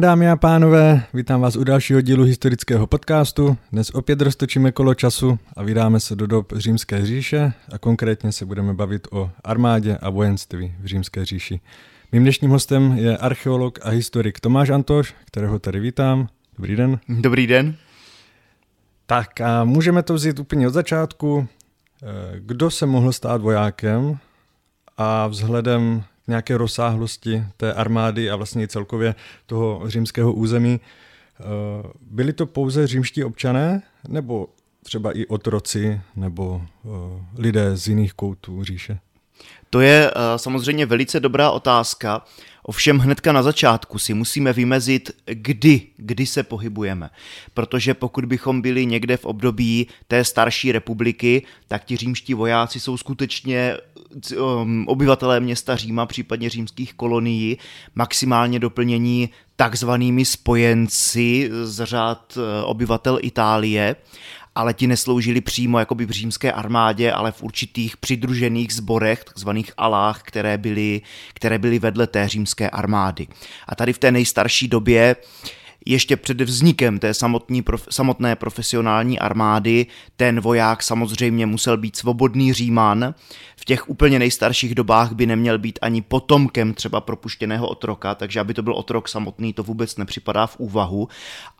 [0.00, 3.56] Dámy a pánové, vítám vás u dalšího dílu historického podcastu.
[3.72, 8.46] Dnes opět roztočíme kolo času a vydáme se do dob římské říše a konkrétně se
[8.46, 11.60] budeme bavit o armádě a vojenství v římské říši.
[12.12, 16.28] Mým dnešním hostem je archeolog a historik Tomáš Antoš, kterého tady vítám.
[16.58, 16.98] Dobrý den.
[17.08, 17.76] Dobrý den.
[19.06, 21.48] Tak a můžeme to vzít úplně od začátku.
[22.02, 22.06] Eh,
[22.40, 24.18] kdo se mohl stát vojákem
[24.96, 29.14] a vzhledem nějaké rozsáhlosti té armády a vlastně celkově
[29.46, 31.44] toho římského území, eh,
[32.10, 34.48] byli to pouze římští občané nebo
[34.82, 36.88] třeba i otroci nebo eh,
[37.38, 38.98] lidé z jiných koutů říše?
[39.70, 42.24] To je samozřejmě velice dobrá otázka.
[42.62, 47.10] Ovšem hnedka na začátku si musíme vymezit, kdy, kdy se pohybujeme.
[47.54, 52.96] Protože pokud bychom byli někde v období té starší republiky, tak ti římští vojáci jsou
[52.96, 53.76] skutečně
[54.86, 57.58] obyvatelé města Říma, případně římských kolonií,
[57.94, 63.96] maximálně doplnění takzvanými spojenci z řád uh, obyvatel Itálie
[64.56, 70.22] ale ti nesloužili přímo jakoby v římské armádě, ale v určitých přidružených zborech, takzvaných alách,
[70.22, 71.00] které byly,
[71.34, 73.26] které byly vedle té římské armády.
[73.68, 75.16] A tady v té nejstarší době
[75.86, 82.52] ještě před vznikem té samotní, prof, samotné profesionální armády ten voják samozřejmě musel být svobodný
[82.52, 83.14] říman.
[83.56, 88.54] V těch úplně nejstarších dobách by neměl být ani potomkem třeba propuštěného otroka, takže aby
[88.54, 91.08] to byl otrok samotný, to vůbec nepřipadá v úvahu.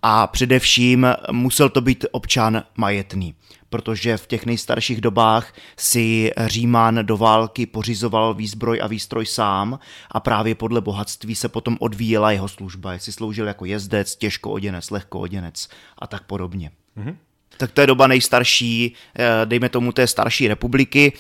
[0.09, 3.35] A především musel to být občan majetný
[3.69, 9.79] protože v těch nejstarších dobách si Říman do války pořizoval výzbroj a výstroj sám
[10.11, 14.91] a právě podle bohatství se potom odvíjela jeho služba, jestli sloužil jako jezdec, těžko oděnec,
[14.91, 16.71] lehko oděnec a tak podobně.
[16.99, 17.17] Mm-hmm.
[17.57, 21.13] Tak to je doba nejstarší, eh, dejme tomu té starší republiky.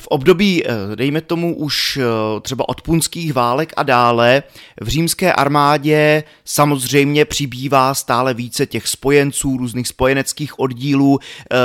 [0.00, 4.42] V období, eh, dejme tomu už eh, třeba od punských válek a dále,
[4.80, 11.18] v římské armádě samozřejmě přibývá stále více těch spojenců, různých spojeneckých oddílů.
[11.20, 11.56] Eh,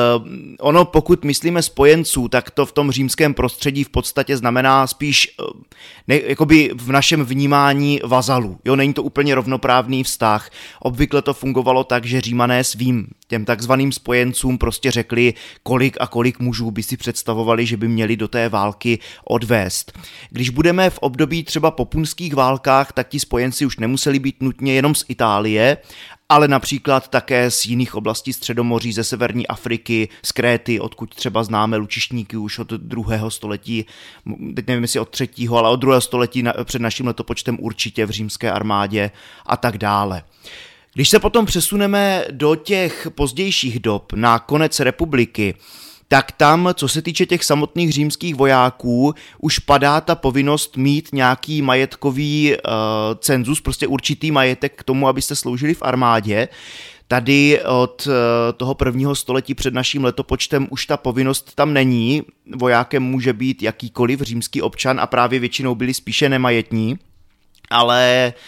[0.60, 5.36] ono, pokud myslíme spojenců, tak to v tom římském prostředí v podstatě znamená spíš
[6.08, 8.58] ne, jakoby v našem vnímání vazalů.
[8.66, 10.50] Jo, není to úplně rovnoprávný vztah.
[10.80, 15.34] Obvykle to fungovalo tak, že římané svým těm takzvaným spojencům prostě řekli,
[15.64, 20.00] kolik a kolik mužů by si představovali, že by měli do té války odvést.
[20.30, 24.74] Když budeme v období třeba po punských válkách, tak ti spojenci už nemuseli být nutně
[24.74, 25.78] jenom z Itálie,
[26.30, 31.78] ale například také z jiných oblastí Středomoří, ze severní Afriky, z Kréty, odkud třeba známe
[31.78, 33.86] lučišníky už od druhého století,
[34.56, 38.52] teď nevím jestli od třetího, ale od druhého století před naším letopočtem určitě v římské
[38.52, 39.12] armádě
[39.46, 40.24] a tak dále.
[40.94, 45.56] Když se potom přesuneme do těch pozdějších dob, na konec republiky,
[46.08, 51.62] tak tam, co se týče těch samotných římských vojáků, už padá ta povinnost mít nějaký
[51.62, 52.72] majetkový uh,
[53.20, 56.48] cenzus, prostě určitý majetek k tomu, abyste sloužili v armádě.
[57.08, 58.14] Tady od uh,
[58.58, 62.24] toho prvního století před naším letopočtem už ta povinnost tam není.
[62.56, 67.00] Vojákem může být jakýkoliv římský občan a právě většinou byli spíše nemajetní.
[67.70, 68.42] Ale uh,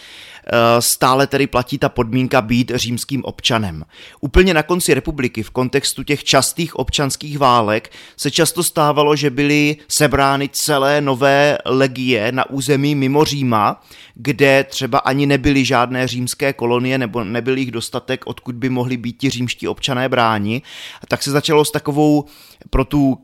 [0.80, 3.84] stále tedy platí ta podmínka být římským občanem.
[4.20, 9.76] Úplně na konci republiky v kontextu těch častých občanských válek se často stávalo, že byly
[9.88, 13.82] sebrány celé nové legie na území mimo Říma,
[14.14, 19.18] kde třeba ani nebyly žádné římské kolonie nebo nebyl jich dostatek, odkud by mohli být
[19.18, 20.62] ti římští občané bráni.
[21.08, 22.24] Tak se začalo s takovou
[22.70, 23.18] pro tu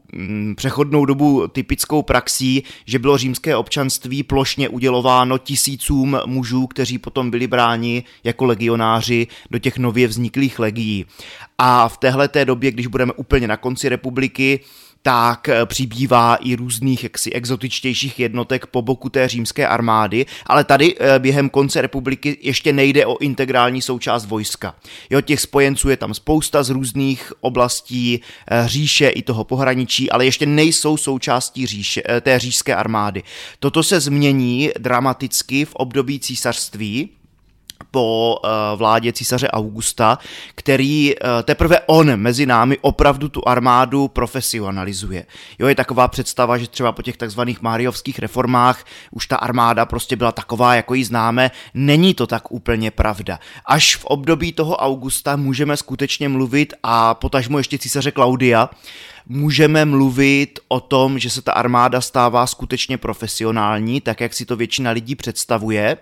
[0.56, 7.46] přechodnou dobu typickou praxí, že bylo římské občanství plošně udělováno tisícům mužů, kteří potom byli
[7.46, 11.06] bráni jako legionáři do těch nově vzniklých legií.
[11.58, 14.60] A v téhle té době, když budeme úplně na konci republiky,
[15.02, 20.94] tak eh, přibývá i různých jaksi exotičtějších jednotek po boku té římské armády, ale tady
[21.00, 24.74] eh, během konce republiky ještě nejde o integrální součást vojska.
[25.10, 28.20] Jo, těch spojenců je tam spousta z různých oblastí
[28.50, 33.22] eh, říše i toho pohraničí, ale ještě nejsou součástí říše, té říšské armády.
[33.58, 37.10] Toto se změní dramaticky v období císařství,
[37.90, 40.18] po uh, vládě císaře Augusta,
[40.54, 45.26] který uh, teprve on mezi námi opravdu tu armádu profesionalizuje.
[45.58, 50.16] Jo, je taková představa, že třeba po těch takzvaných máriovských reformách už ta armáda prostě
[50.16, 51.50] byla taková, jako ji známe.
[51.74, 53.38] Není to tak úplně pravda.
[53.66, 58.70] Až v období toho Augusta můžeme skutečně mluvit a potažmo ještě císaře Klaudia,
[59.26, 64.56] můžeme mluvit o tom, že se ta armáda stává skutečně profesionální, tak jak si to
[64.56, 65.96] většina lidí představuje,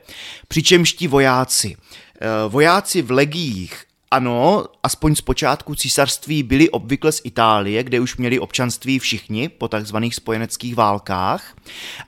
[0.48, 1.76] přičemž ti vojáci,
[2.20, 8.16] eh, vojáci v legiích ano, aspoň z počátku císařství byli obvykle z Itálie, kde už
[8.16, 11.56] měli občanství všichni po takzvaných spojeneckých válkách,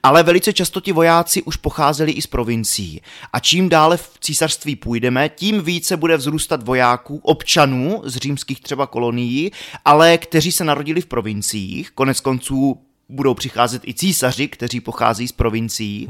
[0.02, 3.00] ale velice často ti vojáci už pocházeli i z provincií.
[3.32, 8.86] A čím dále v císařství půjdeme, tím více bude vzrůstat vojáků, občanů z římských třeba
[8.86, 9.52] kolonií,
[9.84, 12.78] ale kteří se narodili v provinciích, konec konců
[13.08, 16.08] budou přicházet i císaři, kteří pochází z provincií.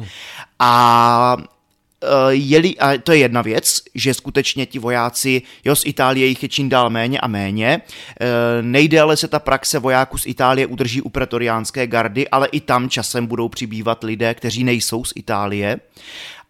[0.58, 1.36] A
[2.30, 6.48] jeli, a to je jedna věc, že skutečně ti vojáci, jo, z Itálie jich je
[6.48, 7.80] čím dál méně a méně.
[8.20, 8.26] Eh,
[8.62, 13.26] nejdéle se ta praxe vojáků z Itálie udrží u pretoriánské gardy, ale i tam časem
[13.26, 15.80] budou přibývat lidé, kteří nejsou z Itálie.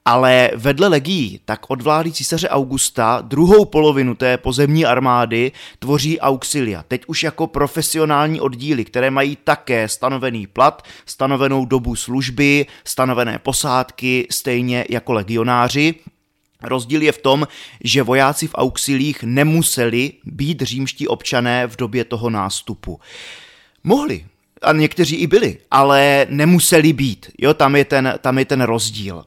[0.05, 6.85] Ale vedle legií, tak od vlády císaře Augusta druhou polovinu té pozemní armády tvoří auxilia.
[6.89, 14.27] Teď už jako profesionální oddíly, které mají také stanovený plat, stanovenou dobu služby, stanovené posádky,
[14.31, 15.95] stejně jako legionáři.
[16.63, 17.49] Rozdíl je v tom,
[17.85, 23.01] že vojáci v auxilích nemuseli být římští občané v době toho nástupu.
[23.85, 24.25] Mohli,
[24.63, 27.31] a někteří i byli, ale nemuseli být.
[27.39, 29.25] Jo, tam je ten, tam je ten rozdíl.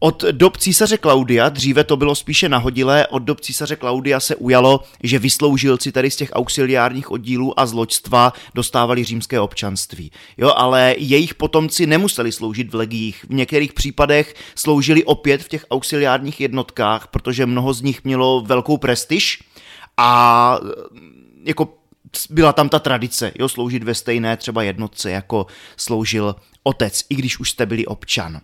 [0.00, 4.80] Od dob císaře Klaudia, dříve to bylo spíše nahodilé, od dob císaře Klaudia se ujalo,
[5.02, 10.10] že vysloužilci tady z těch auxiliárních oddílů a zloďstva dostávali římské občanství.
[10.36, 13.24] Jo, ale jejich potomci nemuseli sloužit v legiích.
[13.28, 18.76] V některých případech sloužili opět v těch auxiliárních jednotkách, protože mnoho z nich mělo velkou
[18.76, 19.42] prestiž
[19.96, 20.58] a
[21.44, 21.68] jako
[22.30, 25.46] byla tam ta tradice, jo, sloužit ve stejné třeba jednotce, jako
[25.76, 26.34] sloužil
[26.66, 28.40] otec, i když už jste byli občan.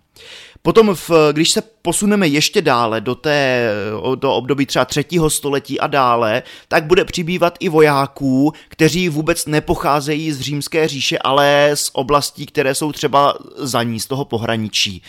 [0.62, 3.70] Potom, v, když se posuneme ještě dále do, té,
[4.14, 10.32] do období třeba třetího století a dále, tak bude přibývat i vojáků, kteří vůbec nepocházejí
[10.32, 15.02] z římské říše, ale z oblastí, které jsou třeba za ní, z toho pohraničí.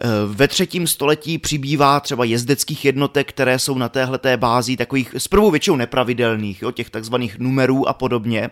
[0.00, 5.50] Eh, ve třetím století přibývá třeba jezdeckých jednotek, které jsou na téhle bázi takových zprvu
[5.50, 8.50] většinou nepravidelných, jo, těch takzvaných numerů a podobně,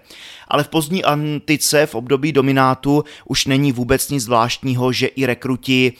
[0.48, 5.92] ale v pozdní antice, v období dominátu, už není vůbec nic zvláštního, že i rekruti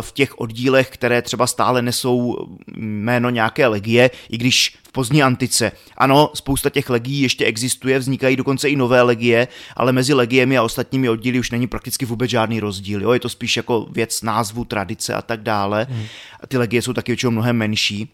[0.00, 2.46] v těch oddílech, které třeba stále nesou
[2.76, 5.72] jméno nějaké legie, i když v pozdní antice.
[5.96, 10.62] Ano, spousta těch legií ještě existuje, vznikají dokonce i nové legie, ale mezi legiemi a
[10.62, 13.02] ostatními oddíly už není prakticky vůbec žádný rozdíl.
[13.02, 13.12] Jo?
[13.12, 15.86] Je to spíš jako věc názvu, tradice a tak dále.
[15.90, 16.04] Hmm.
[16.48, 18.08] Ty legie jsou taky většinou mnohem menší.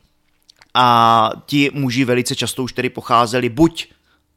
[0.74, 3.88] A ti muži velice často už tedy pocházeli buď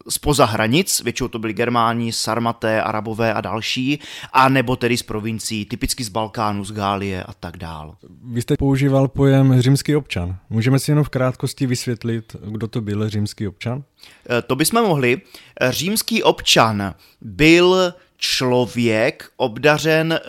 [0.10, 4.00] spoza hranic, většinou to byli Germáni, Sarmaté, Arabové a další,
[4.34, 7.96] a nebo tedy z provincií, typicky z Balkánu, z Gálie a tak dál.
[8.24, 10.36] Vy jste používal pojem římský občan.
[10.50, 13.84] Můžeme si jenom v krátkosti vysvětlit, kdo to byl římský občan?
[14.30, 15.22] E, to bychom mohli.
[15.62, 20.20] E, římský občan byl člověk obdařen e,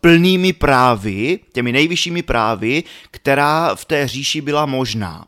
[0.00, 5.24] plnými právy, těmi nejvyššími právy, která v té říši byla možná.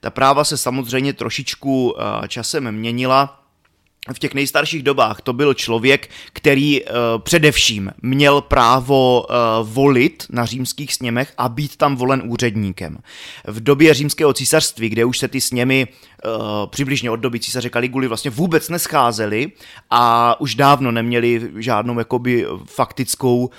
[0.00, 1.94] Ta práva se samozřejmě trošičku
[2.28, 3.47] časem měnila,
[4.14, 6.88] v těch nejstarších dobách to byl člověk, který uh,
[7.18, 9.36] především měl právo uh,
[9.68, 12.98] volit na římských sněmech a být tam volen úředníkem.
[13.44, 15.88] V době římského císařství, kde už se ty sněmy
[16.66, 19.52] přibližně od doby císaře Kaliguly vlastně vůbec nescházely
[19.90, 23.50] a už dávno neměli žádnou jakoby faktickou uh,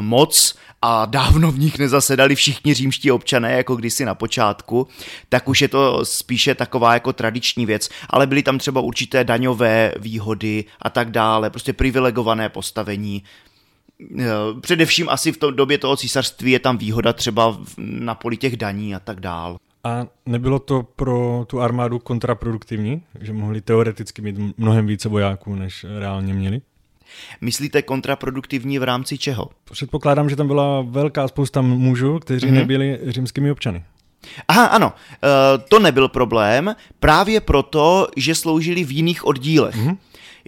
[0.00, 4.88] moc, a dávno v nich nezasedali všichni římští občané, jako kdysi na počátku,
[5.28, 9.92] tak už je to spíše taková jako tradiční věc, ale byly tam třeba určité daňové
[9.98, 13.22] výhody a tak dále, prostě privilegované postavení.
[14.20, 14.24] Eh,
[14.60, 18.94] především asi v tom době toho císařství je tam výhoda třeba na poli těch daní
[18.94, 19.56] a tak dál.
[19.86, 25.86] A nebylo to pro tu armádu kontraproduktivní, že mohli teoreticky mít mnohem více vojáků, než
[25.98, 26.60] reálně měli?
[27.40, 29.48] Myslíte kontraproduktivní v rámci čeho?
[29.70, 32.52] Předpokládám, že tam byla velká spousta mužů, kteří mm-hmm.
[32.52, 33.84] nebyli římskými občany.
[34.48, 34.92] Aha, ano,
[35.24, 39.76] e, to nebyl problém, právě proto, že sloužili v jiných oddílech.
[39.76, 39.96] Mm-hmm.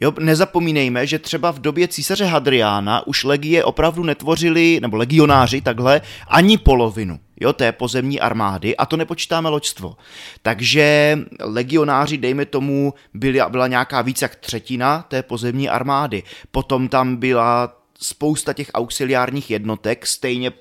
[0.01, 6.01] Jo, nezapomínejme, že třeba v době císaře Hadriána už legie opravdu netvořili, nebo legionáři takhle,
[6.29, 9.97] ani polovinu jo, té pozemní armády a to nepočítáme loďstvo.
[10.42, 16.23] Takže legionáři, dejme tomu, byla, byla nějaká víc jak třetina té pozemní armády.
[16.50, 20.52] Potom tam byla spousta těch auxiliárních jednotek, stejně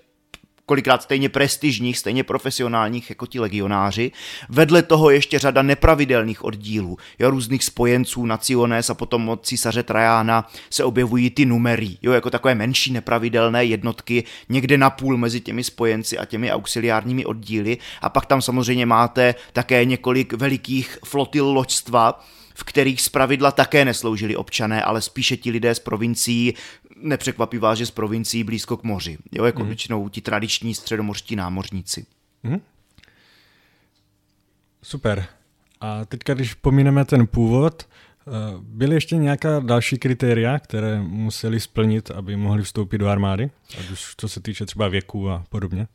[0.67, 4.11] kolikrát stejně prestižních, stejně profesionálních jako ti legionáři.
[4.49, 10.49] Vedle toho ještě řada nepravidelných oddílů, jo, různých spojenců Naciones a potom od císaře Trajána
[10.69, 15.63] se objevují ty numery, jo, jako takové menší nepravidelné jednotky, někde na půl mezi těmi
[15.63, 17.77] spojenci a těmi auxiliárními oddíly.
[18.01, 22.19] A pak tam samozřejmě máte také několik velikých flotil loďstva,
[22.55, 26.53] v kterých zpravidla také nesloužili občané, ale spíše ti lidé z provincií,
[27.01, 29.17] nepřekvapí vás, že z provincií blízko k moři.
[29.31, 29.67] Jo, jako mm.
[29.67, 32.05] většinou ti tradiční středomořští námořníci.
[32.43, 32.61] Mm.
[34.83, 35.25] Super.
[35.81, 42.11] A teďka, když pomíneme ten původ, eh, byly ještě nějaká další kritéria, které museli splnit,
[42.11, 43.49] aby mohli vstoupit do armády?
[43.79, 45.87] Ať už co se týče třeba věku a podobně?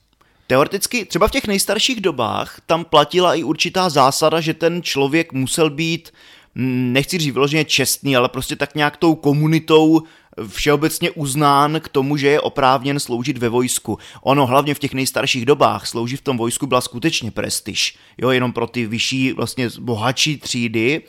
[0.47, 5.71] Teoreticky, třeba v těch nejstarších dobách, tam platila i určitá zásada, že ten člověk musel
[5.71, 6.12] být,
[6.54, 10.02] nechci říct vyloženě čestný, ale prostě tak nějak tou komunitou
[10.48, 13.98] všeobecně uznán k tomu, že je oprávněn sloužit ve vojsku.
[14.22, 17.96] Ono hlavně v těch nejstarších dobách sloužit v tom vojsku byla skutečně prestiž.
[18.18, 21.02] Jo, jenom pro ty vyšší, vlastně bohatší třídy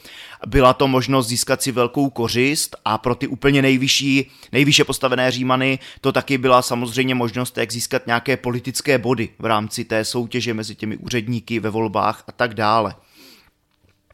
[0.47, 5.79] byla to možnost získat si velkou kořist a pro ty úplně nejvyšší, nejvýše postavené římany
[6.01, 10.75] to taky byla samozřejmě možnost, jak získat nějaké politické body v rámci té soutěže mezi
[10.75, 12.95] těmi úředníky ve volbách a tak dále.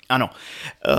[0.10, 0.94] Ano, uh,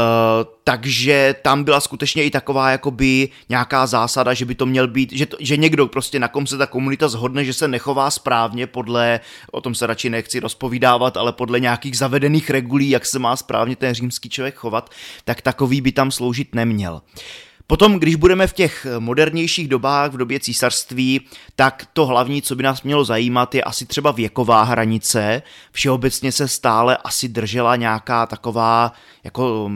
[0.64, 5.26] takže tam byla skutečně i taková jakoby nějaká zásada, že by to měl být, že,
[5.26, 9.20] to, že někdo prostě na kom se ta komunita zhodne, že se nechová správně podle,
[9.52, 13.76] o tom se radši nechci rozpovídávat, ale podle nějakých zavedených regulí, jak se má správně
[13.76, 14.90] ten římský člověk chovat,
[15.24, 16.94] tak takový by tam sloužit neměl.
[16.94, 21.20] Uh, Potom, když budeme v těch modernějších dobách, v době císařství,
[21.56, 25.42] tak to hlavní, co by nás mělo zajímat, je asi třeba věková hranice.
[25.72, 28.92] Všeobecně se stále asi držela nějaká taková
[29.24, 29.70] jako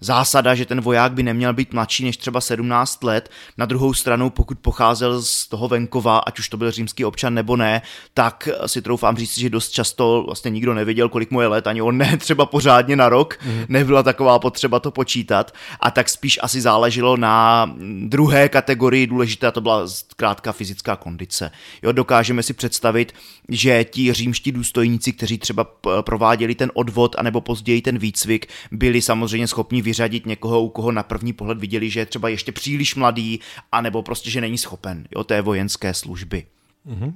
[0.00, 3.30] zásada, že ten voják by neměl být mladší než třeba 17 let.
[3.58, 7.56] Na druhou stranu, pokud pocházel z toho venkova, ať už to byl římský občan nebo
[7.56, 7.82] ne,
[8.14, 11.82] tak si troufám říct, že dost často vlastně nikdo nevěděl, kolik mu je let, ani
[11.82, 13.64] on ne třeba pořádně na rok, mm.
[13.68, 15.54] nebyla taková potřeba to počítat.
[15.80, 17.70] A tak spíš asi záleželo na
[18.02, 21.50] druhé kategorii důležité, a to byla zkrátka fyzická kondice.
[21.82, 23.14] Jo, dokážeme si představit,
[23.48, 25.66] že ti římští důstojníci, kteří třeba
[26.00, 31.02] prováděli ten odvod, anebo později ten výcvik, byli samozřejmě schopni vyřadit někoho, u koho na
[31.02, 33.40] první pohled viděli, že je třeba ještě příliš mladý,
[33.72, 36.46] anebo prostě, že není schopen jo, té vojenské služby.
[36.86, 37.14] Mm-hmm.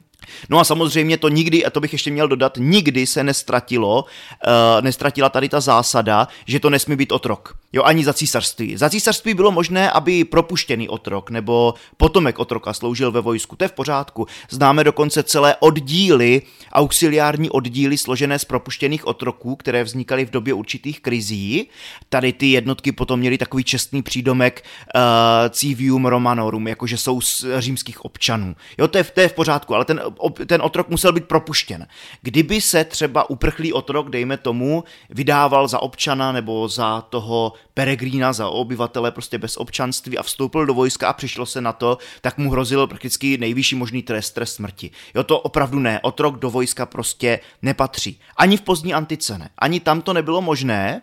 [0.49, 4.83] No a samozřejmě to nikdy, a to bych ještě měl dodat, nikdy se nestratilo, uh,
[4.85, 7.55] nestratila tady ta zásada, že to nesmí být otrok.
[7.73, 8.77] Jo, ani za císařství.
[8.77, 13.57] Za císařství bylo možné, aby propuštěný otrok nebo potomek otroka sloužil ve vojsku.
[13.57, 14.27] To je v pořádku.
[14.51, 21.01] Známe dokonce celé oddíly, auxiliární oddíly složené z propuštěných otroků, které vznikaly v době určitých
[21.01, 21.69] krizí.
[22.09, 24.65] Tady ty jednotky potom měly takový čestný přídomek
[24.95, 25.01] uh,
[25.51, 28.57] civium romanorum, jakože jsou z římských občanů.
[28.79, 30.01] Jo, to je, to je v pořádku, ale ten
[30.47, 31.87] ten otrok musel být propuštěn.
[32.23, 38.49] Kdyby se třeba uprchlý otrok, dejme tomu, vydával za občana nebo za toho peregrína, za
[38.49, 42.51] obyvatele prostě bez občanství a vstoupil do vojska a přišlo se na to, tak mu
[42.51, 44.91] hrozil prakticky nejvyšší možný trest, trest smrti.
[45.15, 46.01] Jo, to opravdu ne.
[46.03, 48.21] Otrok do vojska prostě nepatří.
[48.37, 49.49] Ani v pozdní antice ne.
[49.59, 51.03] Ani tam to nebylo možné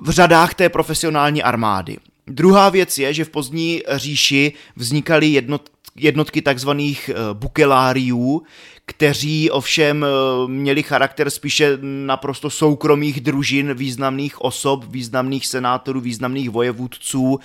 [0.00, 1.98] v řadách té profesionální armády.
[2.26, 8.42] Druhá věc je, že v pozdní říši vznikaly jednot, jednotky takzvaných eh, bukeláriů,
[8.86, 10.08] kteří ovšem eh,
[10.48, 17.38] měli charakter spíše naprosto soukromých družin významných osob, významných senátorů, významných vojevůdců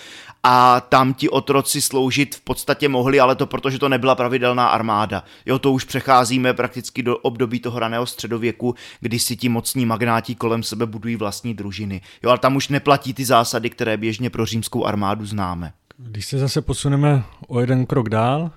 [0.44, 5.24] a tam ti otroci sloužit v podstatě mohli, ale to protože to nebyla pravidelná armáda.
[5.46, 10.36] Jo, to už přecházíme prakticky do období toho raného středověku, kdy si ti mocní magnáti
[10.36, 12.02] kolem sebe budují vlastní družiny.
[12.24, 15.74] Jo, ale tam už neplatí ty zásady, které běžně pro římskou armádu známe.
[16.04, 18.52] Když se zase posuneme o jeden krok dál,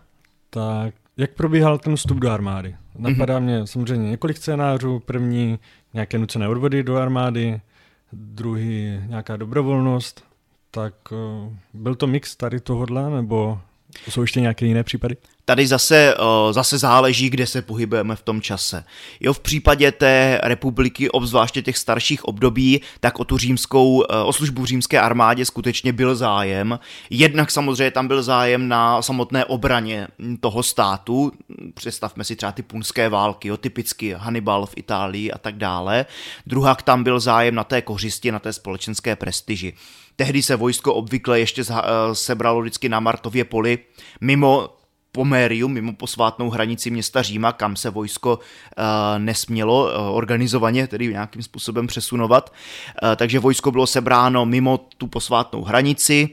[0.50, 2.76] tak jak probíhal ten vstup do armády?
[2.98, 3.42] Napadá mm-hmm.
[3.42, 4.98] mě samozřejmě několik scénářů.
[4.98, 5.58] První
[5.94, 7.60] nějaké nucené odvody do armády,
[8.12, 10.24] druhý nějaká dobrovolnost.
[10.70, 13.60] Tak uh, byl to mix tady tohohle, nebo
[14.08, 15.16] jsou ještě nějaké jiné případy?
[15.44, 16.14] Tady zase,
[16.50, 18.84] zase záleží, kde se pohybujeme v tom čase.
[19.20, 24.62] Jo, v případě té republiky, obzvláště těch starších období, tak o tu římskou, o službu
[24.62, 26.78] v římské armádě skutečně byl zájem.
[27.10, 30.08] Jednak samozřejmě tam byl zájem na samotné obraně
[30.40, 31.32] toho státu.
[31.74, 36.06] Představme si třeba ty punské války, jo, typicky Hannibal v Itálii a tak dále.
[36.46, 39.74] Druhak tam byl zájem na té kořisti, na té společenské prestiži.
[40.16, 41.64] Tehdy se vojsko obvykle ještě
[42.12, 43.78] sebralo vždycky na Martově poli,
[44.20, 44.68] mimo
[45.14, 48.84] Pomérium, mimo posvátnou hranici města Říma, kam se vojsko uh,
[49.18, 52.52] nesmělo uh, organizovaně, tedy nějakým způsobem přesunovat.
[53.16, 56.30] Takže vojsko bylo sebráno mimo tu posvátnou hranici,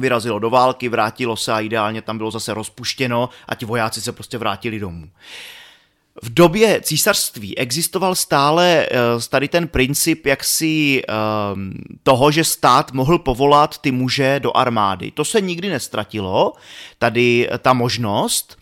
[0.00, 4.12] vyrazilo do války, vrátilo se a ideálně tam bylo zase rozpuštěno a ti vojáci se
[4.12, 5.02] prostě vrátili domů.
[5.02, 5.08] Uh,
[6.22, 11.14] v době císařství existoval stále uh, tady ten princip jaksi uh,
[12.02, 15.10] toho, že stát mohl povolat ty muže do armády.
[15.10, 16.52] To se nikdy nestratilo,
[16.98, 18.56] tady ta možnost,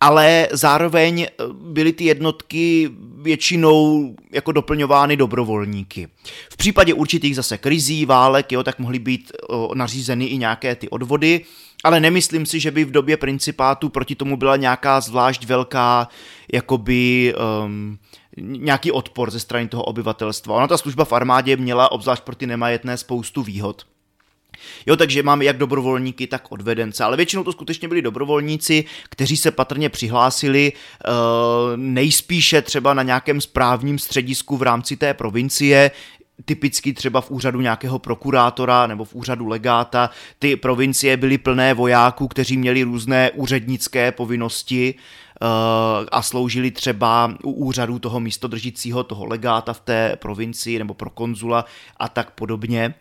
[0.00, 2.90] ale zároveň eh, byly ty jednotky
[3.22, 6.08] většinou jako doplňovány dobrovolníky.
[6.50, 9.32] V případě určitých zase krizí, válek, jo, tak mohly být
[9.74, 11.40] nařízeny i nějaké ty odvody,
[11.84, 16.08] ale nemyslím si, že by v době principátu proti tomu byla nějaká zvlášť velká
[16.52, 17.98] jakoby um,
[18.36, 20.54] nějaký odpor ze strany toho obyvatelstva.
[20.54, 23.86] Ona ta služba v armádě měla, obzvlášť pro ty nemajetné, spoustu výhod.
[24.86, 29.50] Jo, takže máme jak dobrovolníky, tak odvedence, ale většinou to skutečně byli dobrovolníci, kteří se
[29.50, 31.12] patrně přihlásili uh,
[31.76, 35.90] nejspíše třeba na nějakém správním středisku v rámci té provincie,
[36.44, 40.10] typicky třeba v úřadu nějakého prokurátora nebo v úřadu legáta.
[40.38, 45.48] Ty provincie byly plné vojáků, kteří měli různé úřednické povinnosti uh,
[46.12, 51.64] a sloužili třeba u úřadu toho místodržícího, toho legáta v té provincii nebo pro konzula
[51.96, 52.94] a tak podobně.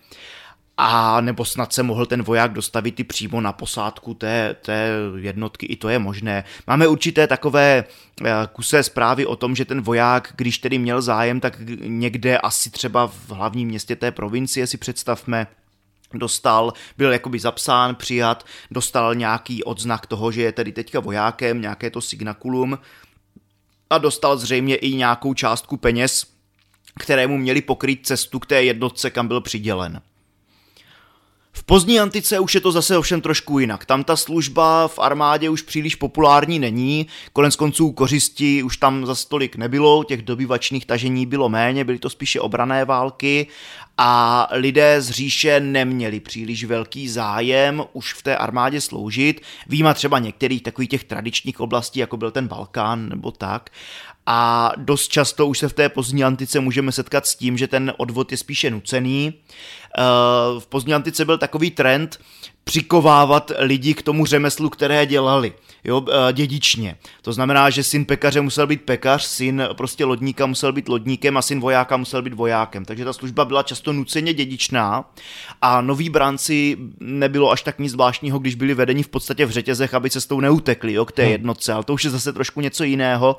[0.77, 5.65] A nebo snad se mohl ten voják dostavit i přímo na posádku té, té jednotky,
[5.65, 6.43] i to je možné.
[6.67, 7.83] Máme určité takové
[8.21, 12.69] eh, kusé zprávy o tom, že ten voják, když tedy měl zájem, tak někde asi
[12.69, 15.47] třeba v hlavním městě té provincie si představme,
[16.13, 21.89] dostal, byl jakoby zapsán, přijat, dostal nějaký odznak toho, že je tedy teďka vojákem, nějaké
[21.89, 22.79] to signakulum
[23.89, 26.27] a dostal zřejmě i nějakou částku peněz,
[26.99, 30.01] kterému měli pokryt cestu k té jednotce, kam byl přidělen.
[31.57, 33.85] V pozdní antice už je to zase ovšem trošku jinak.
[33.85, 39.15] Tam ta služba v armádě už příliš populární není, konec konců kořisti už tam za
[39.15, 43.47] stolik nebylo, těch dobyvačných tažení bylo méně, byly to spíše obrané války
[43.97, 50.19] a lidé z říše neměli příliš velký zájem už v té armádě sloužit, výjima třeba
[50.19, 53.69] některých takových těch tradičních oblastí, jako byl ten Balkán nebo tak,
[54.25, 57.93] a dost často už se v té pozdní antice můžeme setkat s tím, že ten
[57.97, 59.33] odvod je spíše nucený.
[59.97, 60.01] Eh,
[60.59, 62.19] v pozdní antice byl takový trend
[62.63, 65.53] přikovávat lidi k tomu řemeslu, které dělali,
[65.83, 66.97] jo, eh, dědičně.
[67.21, 71.41] To znamená, že syn pekaře musel být pekař, syn prostě lodníka musel být lodníkem a
[71.41, 72.85] syn vojáka musel být vojákem.
[72.85, 75.05] Takže ta služba byla často nuceně dědičná
[75.61, 79.93] a noví branci nebylo až tak nic zvláštního, když byli vedeni v podstatě v řetězech,
[79.93, 81.31] aby cestou neutekli jo, k té hm.
[81.31, 83.37] jednotce, ale to už je zase trošku něco jiného.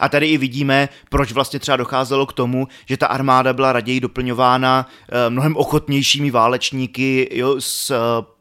[0.00, 4.00] A tady i vidíme, proč vlastně třeba docházelo k tomu, že ta armáda byla raději
[4.00, 8.40] doplňována eh, mnohem ochotnějšími válečníky jo, s eh,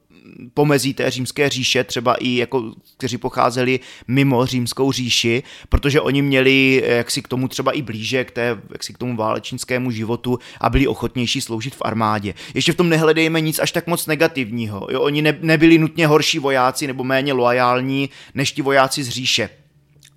[0.54, 6.84] pomezí té římské říše, třeba i jako, kteří pocházeli mimo římskou říši, protože oni měli
[6.86, 10.70] eh, jaksi k tomu třeba i blíže k, té, jaksi k tomu válečnickému životu a
[10.70, 12.34] byli ochotnější sloužit v armádě.
[12.54, 14.88] Ještě v tom nehledejme nic až tak moc negativního.
[14.91, 15.02] Jo?
[15.02, 19.50] Oni ne, nebyli nutně horší vojáci nebo méně loajální než ti vojáci z říše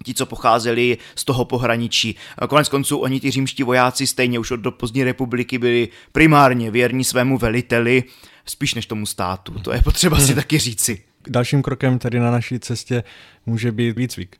[0.02, 2.16] ti, co pocházeli z toho pohraničí.
[2.48, 7.04] Konec konců oni, ty římští vojáci, stejně už od do pozdní republiky byli primárně věrní
[7.04, 8.04] svému veliteli,
[8.46, 9.58] spíš než tomu státu.
[9.58, 11.02] To je potřeba si taky říci.
[11.28, 13.04] Dalším krokem tedy na naší cestě
[13.46, 14.36] může být výcvik.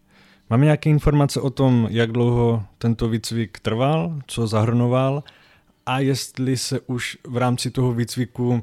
[0.51, 5.23] Máme nějaké informace o tom, jak dlouho tento výcvik trval, co zahrnoval
[5.87, 8.63] a jestli se už v rámci toho výcviku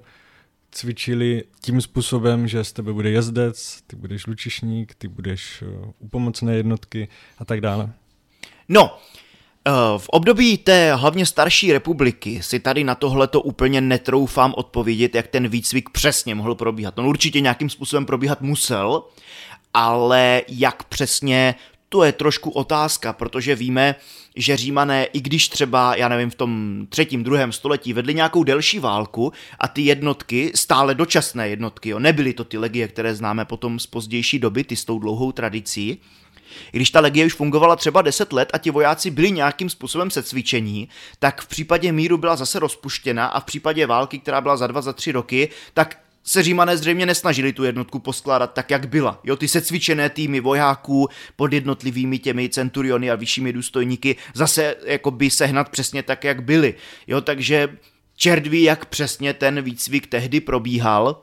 [0.72, 6.08] cvičili tím způsobem, že z tebe bude jezdec, ty budeš lučišník, ty budeš uh, u
[6.08, 7.94] pomocné jednotky a tak dále?
[8.70, 8.98] No,
[9.68, 15.16] eh, v období té hlavně starší republiky si tady na tohle to úplně netroufám odpovědět,
[15.16, 17.00] jak ten výcvik přesně mohl probíhat.
[17.00, 19.04] On určitě nějakým způsobem probíhat musel,
[19.74, 21.56] ale jak přesně,
[21.90, 23.96] to je trošku otázka, protože víme,
[24.36, 28.80] že římané, i když třeba, já nevím, v tom třetím, druhém století vedli nějakou delší
[28.80, 33.80] válku a ty jednotky, stále dočasné jednotky, jo, nebyly to ty legie, které známe potom
[33.80, 35.98] z pozdější doby, ty s tou dlouhou tradicí,
[36.74, 40.12] i když ta legie už fungovala třeba 10 let a ti vojáci byli nějakým způsobem
[40.12, 44.68] secvičení, tak v případě míru byla zase rozpuštěna a v případě války, která byla za
[44.68, 49.20] dva, za tři roky, tak se římané zřejmě nesnažili tu jednotku poskládat tak, jak byla.
[49.24, 55.12] Jo, ty se cvičené týmy vojáků pod jednotlivými těmi centuriony a vyššími důstojníky zase jako
[55.12, 56.74] by sehnat přesně tak, jak byly.
[57.08, 57.78] Jo, takže
[58.16, 61.22] čert ví, jak přesně ten výcvik tehdy probíhal,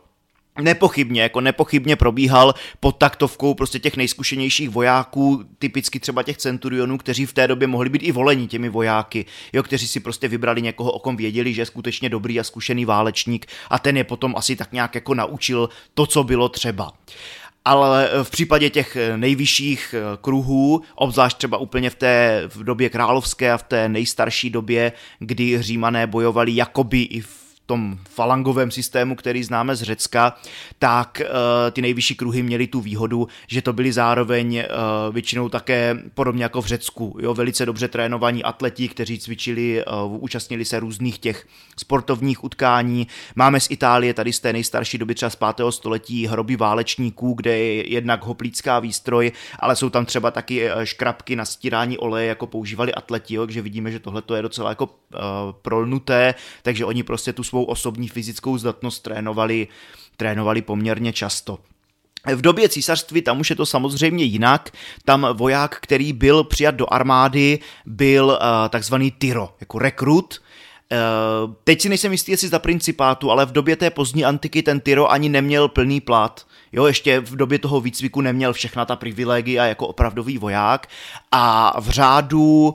[0.60, 7.26] Nepochybně, jako nepochybně probíhal pod taktovkou prostě těch nejzkušenějších vojáků, typicky třeba těch centurionů, kteří
[7.26, 10.92] v té době mohli být i voleni těmi vojáky, jo, kteří si prostě vybrali někoho,
[10.92, 14.56] o kom věděli, že je skutečně dobrý a zkušený válečník a ten je potom asi
[14.56, 16.92] tak nějak jako naučil to, co bylo třeba.
[17.64, 23.58] Ale v případě těch nejvyšších kruhů, obzvlášť třeba úplně v té v době královské a
[23.58, 29.76] v té nejstarší době, kdy římané bojovali jakoby i v tom falangovém systému, který známe
[29.76, 30.36] z Řecka,
[30.78, 31.26] tak uh,
[31.72, 36.62] ty nejvyšší kruhy měly tu výhodu, že to byly zároveň uh, většinou také podobně jako
[36.62, 41.46] v Řecku, jo, velice dobře trénovaní atleti, kteří cvičili, uh, účastnili se různých těch
[41.78, 43.06] sportovních utkání.
[43.34, 45.66] Máme z Itálie tady z té nejstarší doby třeba z 5.
[45.70, 51.44] století hroby válečníků, kde je jednak hoplícká výstroj, ale jsou tam třeba taky škrabky na
[51.44, 54.88] stírání oleje, jako používali atleti, jo, takže vidíme, že tohle je docela jako
[55.62, 59.68] prolnuté, takže oni prostě tu svou osobní fyzickou zdatnost trénovali,
[60.16, 61.58] trénovali poměrně často.
[62.34, 64.70] V době císařství tam už je to samozřejmě jinak.
[65.04, 70.38] Tam voják, který byl přijat do armády, byl uh, takzvaný tyro, jako rekrut.
[70.92, 74.80] Uh, teď si nejsem jistý, jestli za principátu, ale v době té pozdní antiky ten
[74.80, 76.46] tyro ani neměl plný plat.
[76.76, 80.88] Jo, ještě v době toho výcviku neměl všechna ta privilegia jako opravdový voják
[81.32, 82.74] a v řádu uh,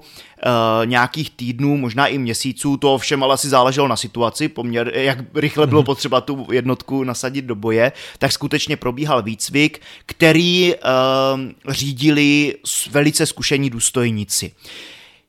[0.86, 5.68] nějakých týdnů, možná i měsíců, to všem ale asi záleželo na situaci, poměr, jak rychle
[5.68, 5.86] bylo mhm.
[5.86, 12.56] potřeba tu jednotku nasadit do boje, tak skutečně probíhal výcvik, který uh, řídili
[12.92, 14.52] velice zkušení důstojníci.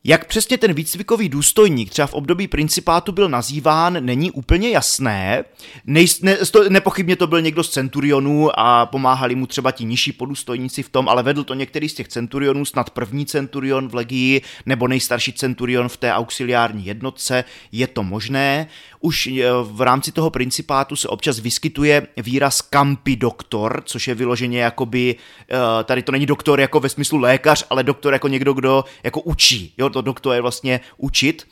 [0.05, 5.45] Jak přesně ten výcvikový důstojník třeba v období principátu byl nazýván, není úplně jasné.
[5.87, 10.13] Nej, ne, sto, nepochybně to byl někdo z centurionů a pomáhali mu třeba ti nižší
[10.13, 14.43] podůstojníci v tom, ale vedl to některý z těch centurionů, snad první centurion v legii
[14.67, 18.67] nebo nejstarší centurion v té auxiliární jednotce, je to možné.
[19.01, 24.61] Už eh, v rámci toho principátu se občas vyskytuje výraz campi doktor, což je vyloženě
[24.61, 25.17] jakoby,
[25.51, 29.21] eh, tady to není doktor jako ve smyslu lékař, ale doktor jako někdo, kdo jako
[29.21, 29.75] učí.
[29.79, 31.47] Jo, to doktor je vlastně učit.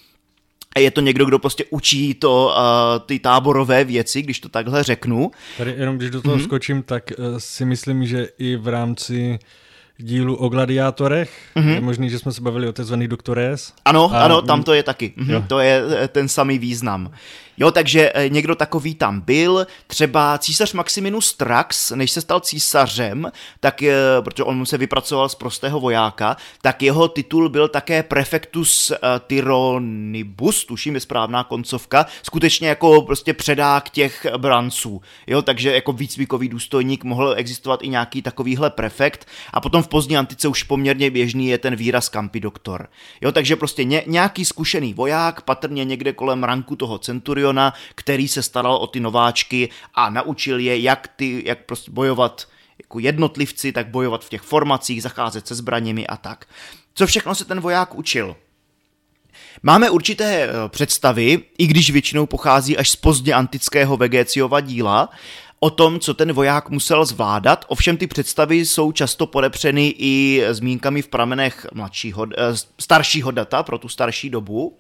[0.77, 4.83] A je to někdo, kdo prostě učí to, uh, ty táborové věci, když to takhle
[4.83, 5.31] řeknu.
[5.59, 6.45] Tady jenom když do toho mm-hmm.
[6.45, 9.39] skočím, tak uh, si myslím, že i v rámci
[9.99, 11.31] dílu o gladiátorech.
[11.57, 11.75] Mm-hmm.
[11.75, 12.95] Je možný, že jsme se bavili o tzv.
[12.95, 13.73] doktorés.
[13.85, 14.25] Ano, a...
[14.25, 15.15] ano, tam to je taky.
[15.19, 15.47] Mm-hmm.
[15.47, 17.11] To je ten samý význam.
[17.61, 23.33] Jo, takže eh, někdo takový tam byl, třeba císař Maximinus Trax, než se stal císařem,
[23.61, 28.91] tak, eh, protože on se vypracoval z prostého vojáka, tak jeho titul byl také prefectus
[28.91, 28.97] eh,
[29.27, 36.49] Tyronibus, tuším je správná koncovka, skutečně jako prostě předák těch branců, jo, takže jako výcvikový
[36.49, 39.29] důstojník mohl existovat i nějaký takovýhle prefekt.
[39.53, 42.89] A potom v pozdní antice už poměrně běžný je ten výraz kampidoktor,
[43.21, 48.29] jo, takže prostě ně, nějaký zkušený voják, patrně někde kolem ranku toho centuriona, Napoleona, který
[48.29, 53.73] se staral o ty nováčky a naučil je, jak, ty, jak prostě bojovat jako jednotlivci,
[53.73, 56.47] tak bojovat v těch formacích, zacházet se zbraněmi a tak.
[56.95, 58.37] Co všechno se ten voják učil?
[59.63, 65.09] Máme určité eh, představy, i když většinou pochází až z pozdně antického Vegeciova díla,
[65.61, 71.03] o tom, co ten voják musel zvládat, ovšem ty představy jsou často podepřeny i zmínkami
[71.03, 74.77] v pramenech mladšího, eh, staršího data pro tu starší dobu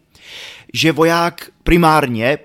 [0.74, 2.38] že voják primárně,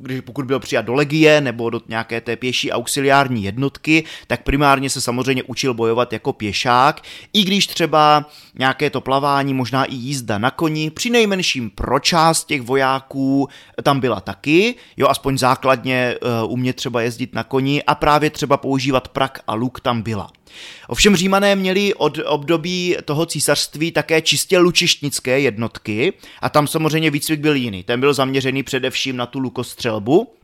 [0.00, 4.90] když pokud byl přijat do legie nebo do nějaké té pěší auxiliární jednotky, tak primárně
[4.90, 7.00] se samozřejmě učil bojovat jako pěšák,
[7.32, 12.44] i když třeba nějaké to plavání, možná i jízda na koni, při nejmenším pro část
[12.44, 13.48] těch vojáků
[13.82, 18.56] tam byla taky, jo, aspoň základně uh, umět třeba jezdit na koni a právě třeba
[18.56, 20.30] používat prak a luk tam byla.
[20.88, 27.40] Ovšem římané měli od období toho císařství také čistě lučištnické jednotky a tam samozřejmě výcvik
[27.40, 27.82] byl jiný.
[27.82, 30.34] Ten byl zaměřený především na tu lukostřelbu,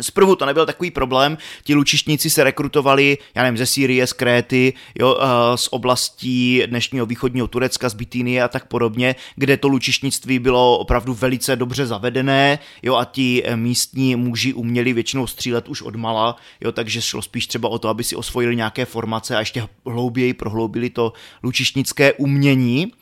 [0.00, 4.72] Zprvu to nebyl takový problém, ti lučištníci se rekrutovali, já nevím, ze Sýrie, z Kréty,
[4.98, 10.38] jo, eh, z oblastí dnešního východního Turecka, z Bitínie a tak podobně, kde to lučištnictví
[10.38, 15.82] bylo opravdu velice dobře zavedené, jo, a ti eh, místní muži uměli většinou střílet už
[15.82, 19.40] od mala, jo, takže šlo spíš třeba o to, aby si osvojili nějaké formace a
[19.40, 22.92] ještě hlouběji prohloubili to lučištnické umění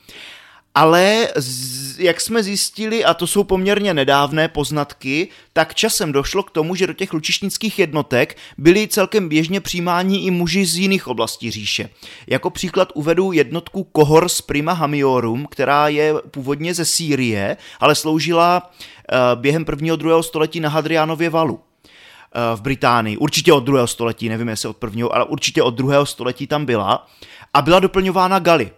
[0.77, 6.51] ale z, jak jsme zjistili, a to jsou poměrně nedávné poznatky, tak časem došlo k
[6.51, 11.51] tomu, že do těch lučišnických jednotek byli celkem běžně přijímáni i muži z jiných oblastí
[11.51, 11.89] říše.
[12.27, 19.41] Jako příklad uvedu jednotku Cohors Prima Hamiorum, která je původně ze Sýrie, ale sloužila uh,
[19.41, 23.17] během prvního druhého století na Hadrianově valu eh, v Británii.
[23.17, 27.07] Určitě od druhého století, nevím jestli od prvního, ale určitě od druhého století tam byla.
[27.53, 28.71] A byla doplňována Gali.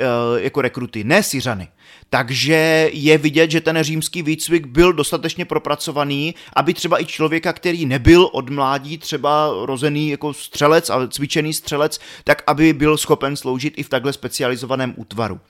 [0.00, 1.68] Eh, jako rekruty, ne Syřany.
[2.10, 7.86] Takže je vidět, že ten římský výcvik byl dostatečně propracovaný, aby třeba i člověka, který
[7.86, 13.74] nebyl od mládí třeba rozený jako střelec a cvičený střelec, tak aby byl schopen sloužit
[13.76, 15.40] i v takhle specializovaném útvaru.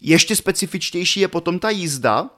[0.00, 2.30] Ještě specifičtější je potom ta jízda,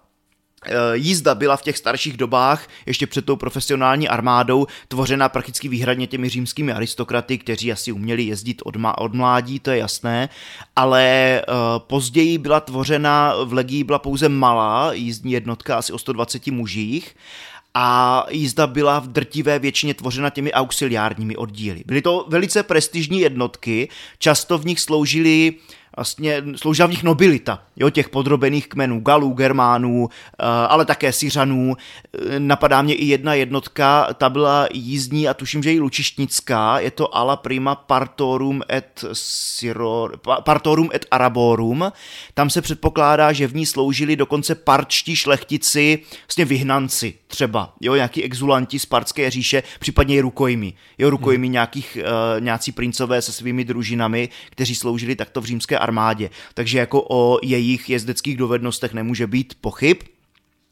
[0.92, 6.29] jízda byla v těch starších dobách, ještě před tou profesionální armádou, tvořena prakticky výhradně těmi
[6.29, 10.29] římskými aristokraty, kteří asi uměli jezdit od, ma- od mládí, to je jasné,
[10.77, 16.46] ale uh, později byla tvořena, v legii byla pouze malá jízdní jednotka, asi o 120
[16.46, 17.16] mužích,
[17.75, 21.83] a jízda byla v drtivé většině tvořena těmi auxiliárními oddíly.
[21.87, 25.55] Byly to velice prestižní jednotky, často v nich sloužili
[26.00, 31.76] vlastně sloužila v nich nobilita, jo, těch podrobených kmenů, Galů, Germánů, eh, ale také Syřanů.
[31.76, 36.90] Eh, napadá mě i jedna jednotka, ta byla jízdní a tuším, že i lučištnická, je
[36.90, 41.92] to ala prima partorum et siror, partorum et araborum.
[42.34, 48.24] Tam se předpokládá, že v ní sloužili dokonce parčtí šlechtici, vlastně vyhnanci třeba, jo, nějaký
[48.24, 50.72] exulanti z partské říše, případně i rukojmi.
[50.98, 51.52] Jo, rukojmi hmm.
[51.52, 55.89] nějakých, uh, nějací princové se svými družinami, kteří sloužili takto v římské armádě.
[56.55, 59.96] Takže jako o jejich jezdeckých dovednostech nemůže být pochyb.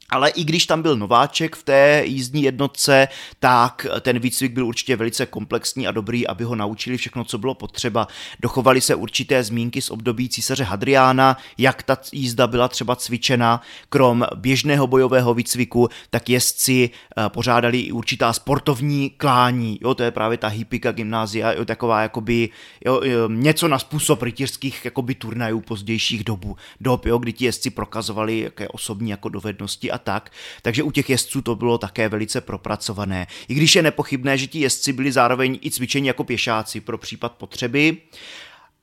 [0.09, 3.07] Ale i když tam byl nováček v té jízdní jednotce,
[3.39, 7.53] tak ten výcvik byl určitě velice komplexní a dobrý, aby ho naučili všechno, co bylo
[7.53, 8.07] potřeba.
[8.39, 13.61] Dochovaly se určité zmínky z období císaře Hadriána, jak ta jízda byla třeba cvičena.
[13.89, 19.79] Krom běžného bojového výcviku, tak jezdci eh, pořádali i určitá sportovní klání.
[19.81, 22.49] Jo, to je právě ta hypika gymnázia, jo, taková jakoby
[22.85, 28.39] jo, něco na způsob rytířských jakoby turnajů pozdějších dobu, dob, jo, kdy ti jezdci prokazovali
[28.39, 30.31] jaké osobní jako dovednosti a tak,
[30.61, 33.27] takže u těch jezdců to bylo také velice propracované.
[33.47, 37.31] I když je nepochybné, že ti jezdci byli zároveň i cvičeni jako pěšáci pro případ
[37.31, 37.97] potřeby.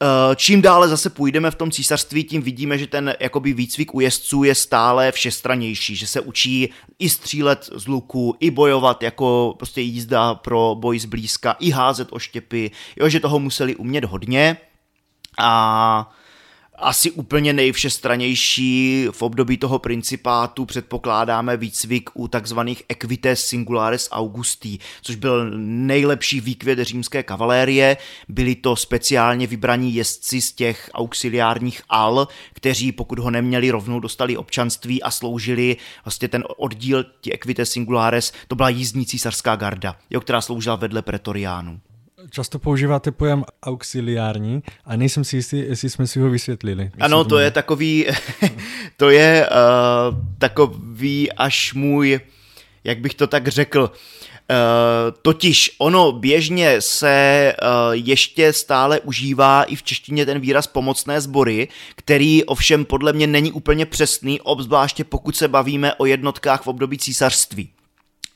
[0.02, 4.00] Eh, čím dále zase půjdeme v tom císařství, tím vidíme, že ten jakoby výcvik u
[4.00, 9.80] jezdců je stále všestranější, že se učí i střílet z luku, i bojovat jako prostě
[9.80, 14.56] jízda pro boj zblízka, i házet oštěpy, jo, že toho museli umět hodně.
[15.38, 16.14] A
[16.78, 25.16] asi úplně nejvšestranější v období toho principátu předpokládáme výcvik u takzvaných Equites Singulares Augusti, což
[25.16, 27.96] byl nejlepší výkvět římské kavalérie.
[28.28, 34.36] Byli to speciálně vybraní jezdci z těch auxiliárních al, kteří pokud ho neměli rovnou dostali
[34.36, 40.20] občanství a sloužili vlastně ten oddíl ti Equites Singulares, to byla jízdní císařská garda, jo,
[40.20, 41.80] která sloužila vedle pretoriánů
[42.30, 46.90] často používáte pojem auxiliární a nejsem si jistý, jestli jsme si ho vysvětlili.
[47.00, 48.06] Ano, to je takový,
[48.96, 52.20] to je uh, takový až můj,
[52.84, 53.90] jak bych to tak řekl,
[54.50, 61.20] Uh, totiž ono běžně se uh, ještě stále užívá i v češtině ten výraz pomocné
[61.20, 66.66] sbory, který ovšem podle mě není úplně přesný, obzvláště pokud se bavíme o jednotkách v
[66.66, 67.68] období císařství.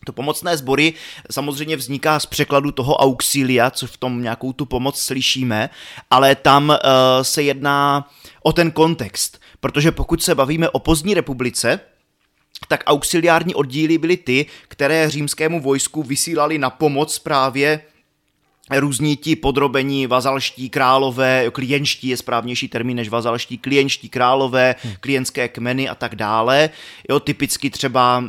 [0.06, 0.94] To pomocné sbory
[1.30, 5.70] samozřejmě vzniká z překladu toho auxilia, co v tom nějakou tu pomoc slyšíme,
[6.10, 6.76] ale tam uh,
[7.22, 8.08] se jedná
[8.42, 11.80] o ten kontext, protože pokud se bavíme o pozdní republice,
[12.68, 17.80] tak auxiliární oddíly byly ty, které římskému vojsku vysílali na pomoc právě
[18.78, 24.94] různí ti podrobení vazalští králové, klientští je správnější termín než vazalští, klientští králové, hmm.
[25.00, 26.70] klientské kmeny a tak dále.
[27.10, 28.24] Jo, typicky třeba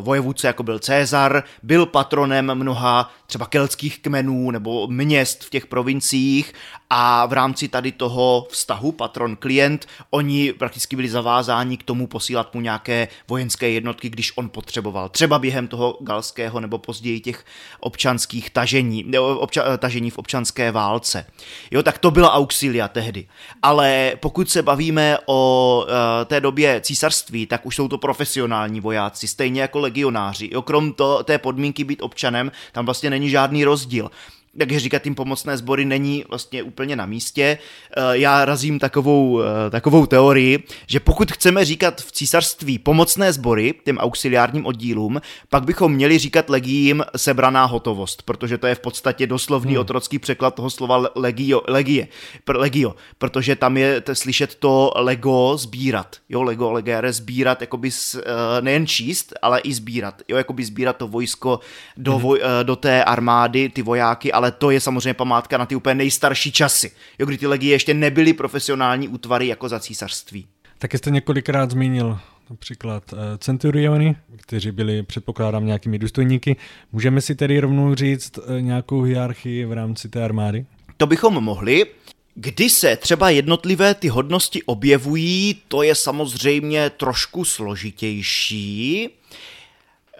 [0.00, 6.52] vojevůdce, jako byl Cezar, byl patronem mnoha třeba keltských kmenů nebo měst v těch provinciích
[6.90, 12.60] a v rámci tady toho vztahu patron-klient oni prakticky byli zavázáni k tomu posílat mu
[12.60, 15.08] nějaké vojenské jednotky, když on potřeboval.
[15.08, 17.44] Třeba během toho galského nebo později těch
[17.80, 21.26] občanských tažení, obča, tažení v občanské válce.
[21.70, 23.26] Jo, tak to byla auxilia tehdy.
[23.62, 25.92] Ale pokud se bavíme o uh,
[26.24, 30.48] té době císařství, tak už jsou to profesionální vojáci, stejně jako legionáři.
[30.52, 34.10] Jo, krom to, té podmínky být občanem, tam vlastně není žádný rozdíl
[34.58, 37.58] jak říkat, tím pomocné sbory není vlastně úplně na místě.
[37.96, 43.74] Eh, já razím takovou, eh, takovou teorii, že pokud chceme říkat v císařství pomocné sbory,
[43.84, 49.26] těm auxiliárním oddílům, pak bychom měli říkat legiím sebraná hotovost, protože to je v podstatě
[49.26, 49.80] doslovný hmm.
[49.80, 52.08] otrocký překlad toho slova legio, legie,
[52.48, 58.20] legio, protože tam je to slyšet to lego sbírat, jo, lego, legere, sbírat, jakoby uh,
[58.60, 61.60] nejen číst, ale i sbírat, jo, jakoby sbírat to vojsko
[61.96, 62.22] do, hmm.
[62.22, 65.94] voj, do té armády, ty vojáky, ale ale to je samozřejmě památka na ty úplně
[65.94, 70.46] nejstarší časy, jo, kdy ty legie ještě nebyly profesionální útvary jako za císařství.
[70.78, 72.18] Taky jste několikrát zmínil
[72.50, 76.56] například eh, centuriony, kteří byli, předpokládám, nějakými důstojníky.
[76.92, 80.66] Můžeme si tedy rovnou říct eh, nějakou hierarchii v rámci té armády?
[80.96, 81.86] To bychom mohli.
[82.34, 89.10] Kdy se třeba jednotlivé ty hodnosti objevují, to je samozřejmě trošku složitější.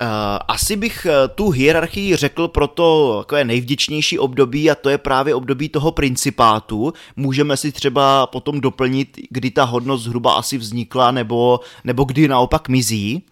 [0.01, 4.99] Eh, asi bych eh, tu hierarchii řekl pro to takové nejvděčnější období a to je
[4.99, 6.93] právě období toho principátu.
[7.17, 12.69] Můžeme si třeba potom doplnit, kdy ta hodnost zhruba asi vznikla nebo, nebo kdy naopak
[12.69, 13.23] mizí.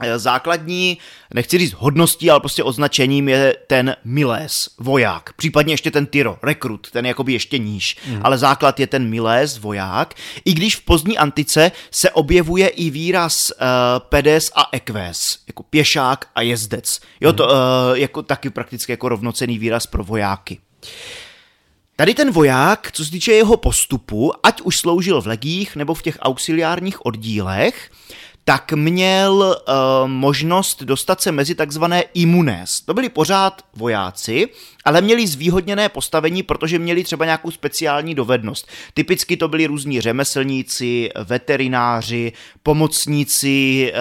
[0.00, 0.98] Eh, základní,
[1.34, 6.90] nechci říct hodností, ale prostě označením je ten Miles, voják, případně ještě ten Tyro, rekrut,
[6.90, 8.20] ten jakoby ještě níž, mm.
[8.22, 13.50] ale základ je ten Miles, voják, i když v pozdní antice se objevuje i výraz
[13.50, 13.66] uh,
[13.98, 17.36] pedes a eques, jako pěšák a jezdec, jo, mm.
[17.36, 17.50] to uh,
[17.94, 20.58] jako taky prakticky jako rovnocený výraz pro vojáky.
[21.96, 26.02] Tady ten voják, co se týče jeho postupu, ať už sloužil v legích nebo v
[26.02, 27.90] těch auxiliárních oddílech,
[28.44, 29.32] tak měl
[29.68, 32.80] uh, možnost dostat se mezi takzvané imunes.
[32.80, 34.48] To byli pořád vojáci,
[34.84, 38.68] ale měli zvýhodněné postavení, protože měli třeba nějakou speciální dovednost.
[38.94, 44.00] Typicky to byli různí řemeslníci, veterináři, pomocníci e,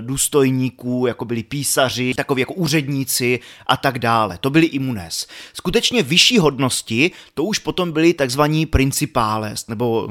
[0.00, 4.38] důstojníků, jako byli písaři, takový jako úředníci a tak dále.
[4.40, 5.26] To byli imunes.
[5.52, 10.08] Skutečně vyšší hodnosti, to už potom byli takzvaní principáles, nebo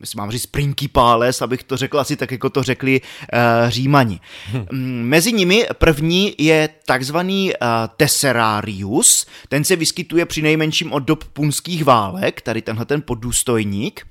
[0.00, 3.00] myslím, mám říct principales, abych to řekl asi tak, jako to řekli
[3.68, 4.20] římani.
[4.52, 4.66] Hm.
[5.02, 7.56] Mezi nimi první je takzvaný e,
[7.96, 14.06] tesserarius, ten se vyskytuje při nejmenším od dob punských válek, tady tenhle ten poddůstojník.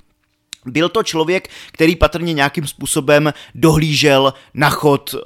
[0.66, 5.20] Byl to člověk, který patrně nějakým způsobem dohlížel na chod uh,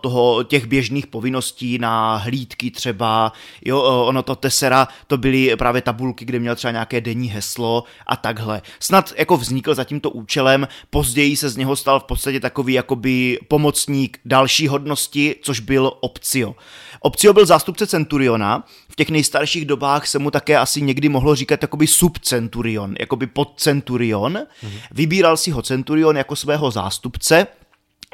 [0.00, 3.32] toho, těch běžných povinností, na hlídky třeba,
[3.64, 7.84] jo, uh, ono to tesera, to byly právě tabulky, kde měl třeba nějaké denní heslo
[8.06, 8.62] a takhle.
[8.80, 13.38] Snad jako vznikl za tímto účelem, později se z něho stal v podstatě takový jakoby
[13.48, 16.54] pomocník další hodnosti, což byl Opcio.
[17.00, 18.64] Opcio byl zástupce Centuriona,
[19.02, 24.32] těch nejstarších dobách se mu také asi někdy mohlo říkat jakoby subcenturion, jakoby podcenturion.
[24.32, 24.80] Mm-hmm.
[24.90, 27.46] Vybíral si ho centurion jako svého zástupce,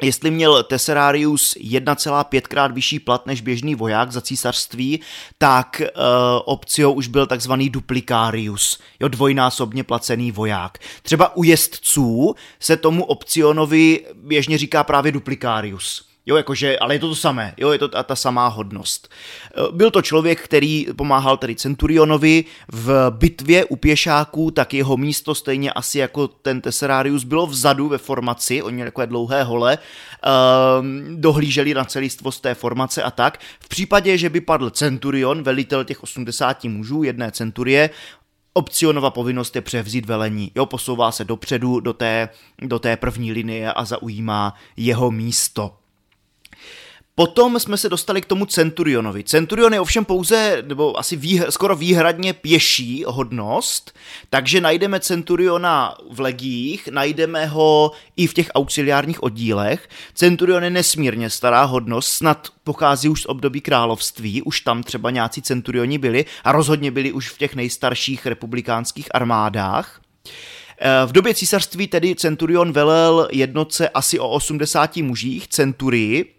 [0.01, 4.99] Jestli měl Tesserarius 1,5 krát vyšší plat než běžný voják za císařství,
[5.37, 6.01] tak uh,
[6.45, 10.77] Opcio už byl takzvaný duplicarius, jo, dvojnásobně placený voják.
[11.01, 16.08] Třeba u jezdců se tomu Opcionovi běžně říká právě duplicarius.
[16.29, 19.09] Jo, jakože, ale je to to samé, jo, je to ta, ta samá hodnost.
[19.09, 25.35] Eh, byl to člověk, který pomáhal tedy Centurionovi v bitvě u pěšáků, tak jeho místo
[25.35, 31.21] stejně asi jako ten Tesserarius bylo vzadu ve formaci, oni měli takové dlouhé hole, um,
[31.21, 33.39] dohlíželi na celistvost té formace a tak.
[33.59, 37.89] V případě, že by padl Centurion, velitel těch 80 mužů, jedné centurie,
[38.53, 40.51] Opcionova povinnost je převzít velení.
[40.55, 42.29] Jo, posouvá se dopředu do té,
[42.61, 45.79] do té první linie a zaujímá jeho místo.
[47.19, 49.23] Potom jsme se dostali k tomu Centurionovi.
[49.23, 53.97] Centurion je ovšem pouze, nebo asi výhr, skoro výhradně pěší hodnost,
[54.29, 59.89] takže najdeme Centuriona v legích, najdeme ho i v těch auxiliárních oddílech.
[60.13, 65.41] Centurion je nesmírně stará hodnost, snad pochází už z období království, už tam třeba nějací
[65.41, 70.01] centurioni byli a rozhodně byli už v těch nejstarších republikánských armádách.
[70.81, 76.38] Eh, v době císařství tedy Centurion velel jednotce asi o 80 mužích, centurii,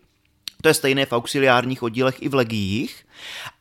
[0.60, 3.04] to je stejné v auxiliárních oddílech i v legiích.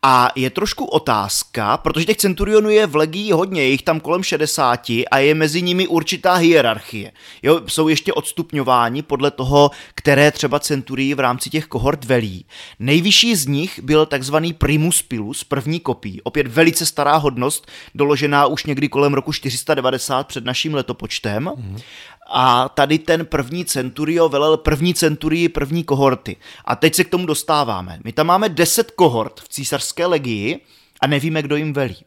[0.04, 4.24] A je trošku otázka, protože těch centurionů je v legii hodně, je jich tam kolem
[4.24, 7.12] 60 a je mezi nimi určitá hierarchie.
[7.44, 12.46] Jo, jsou ještě odstupňováni podle toho, které třeba centurii v rámci těch kohort velí.
[12.80, 18.66] Nejvyšší z nich byl takzvaný primus pilus, první kopí, opět velice stará hodnost, doložená už
[18.66, 21.46] někdy kolem roku 490 před naším letopočtem.
[21.46, 21.82] Mm-hmm.
[22.30, 26.36] A tady ten první centurio velel první centurii první kohorty.
[26.66, 28.00] A teď se k tomu dostáváme.
[28.04, 30.60] My tam máme 10 kohort v císařské legii
[31.02, 31.98] a nevíme, kdo jim velí.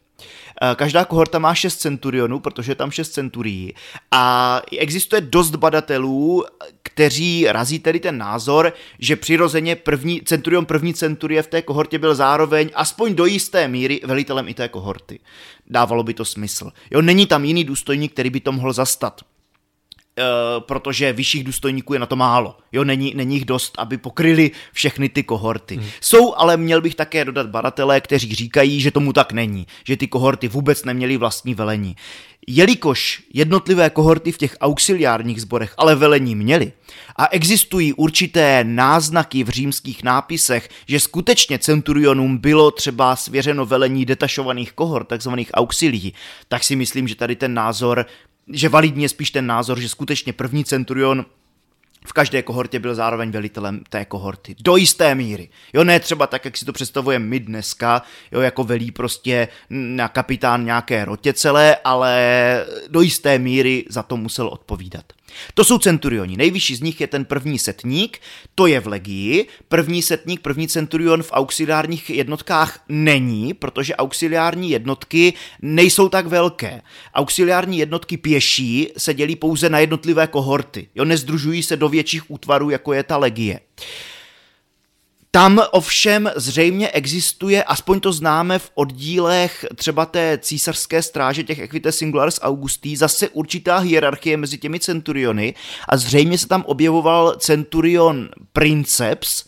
[0.63, 3.75] Eh, každá kohorta má 6 centurionů, protože je tam 6 centurií
[4.11, 6.45] a existuje dost badatelů,
[6.83, 12.15] kteří razí tedy ten názor, že přirozeně první, centurion první centurie v té kohortě byl
[12.15, 15.21] zároveň aspoň do jisté míry velitelem i té kohorty.
[15.67, 16.71] Dávalo by to smysl.
[16.91, 19.21] Jo, není tam jiný důstojník, který by to mohl zastat.
[20.19, 22.57] Uh, protože vyšších důstojníků je na to málo.
[22.73, 25.77] Jo, není, není jich dost, aby pokryli všechny ty kohorty.
[25.77, 25.87] Hmm.
[26.01, 30.09] Jsou, ale měl bych také dodat badatelé, kteří říkají, že tomu tak není, že ty
[30.09, 31.97] kohorty vůbec neměly vlastní velení.
[32.47, 36.73] Jelikož jednotlivé kohorty v těch auxiliárních sborech ale velení měly
[37.17, 44.73] a existují určité náznaky v římských nápisech, že skutečně centurionům bylo třeba svěřeno velení detašovaných
[44.73, 46.15] kohort, takzvaných auxilií,
[46.49, 48.07] tak si myslím, že tady ten názor
[48.49, 51.27] že validně spíš ten názor, že skutečně první centurion
[52.07, 54.57] v každé kohortě byl zároveň velitelem té kohorty.
[54.61, 55.49] Do jisté míry.
[55.73, 60.09] Jo, ne třeba tak, jak si to představujeme my dneska, jo, jako velí prostě na
[60.09, 65.05] kapitán nějaké rotě celé, ale do jisté míry za to musel odpovídat.
[65.55, 66.37] To jsou centurioni.
[66.37, 68.19] Nejvyšší z nich je ten první setník,
[68.55, 69.49] to je v legii.
[69.69, 76.83] První setník, první centurion v auxiliárních jednotkách není, protože auxiliární jednotky nejsou tak velké.
[77.15, 80.89] Auxiliární jednotky pěší se dělí pouze na jednotlivé kohorty.
[80.95, 83.61] Jo, nezdružují se do větších útvarů, jako je ta legie.
[85.35, 91.97] Tam ovšem zřejmě existuje, aspoň to známe v oddílech třeba té císařské stráže těch Equites
[91.97, 95.55] Singularis Augustí, zase určitá hierarchie mezi těmi centuriony
[95.89, 99.45] a zřejmě se tam objevoval centurion Princeps,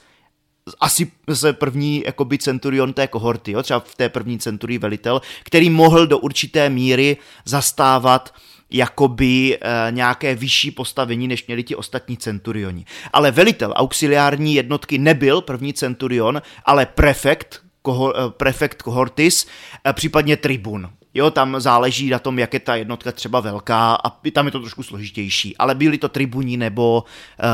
[0.81, 3.63] asi se první jakoby centurion té kohorty, jo?
[3.63, 8.35] třeba v té první centurii velitel, který mohl do určité míry zastávat
[8.75, 12.85] jakoby e, nějaké vyšší postavení, než měli ti ostatní centurioni.
[13.13, 19.47] Ale velitel auxiliární jednotky nebyl první centurion, ale prefekt, koho, e, prefekt kohortis,
[19.89, 20.91] e, případně tribun.
[21.15, 24.61] Jo, tam záleží na tom, jak je ta jednotka třeba velká a tam je to
[24.61, 27.05] trošku složitější, ale byli to tribuní nebo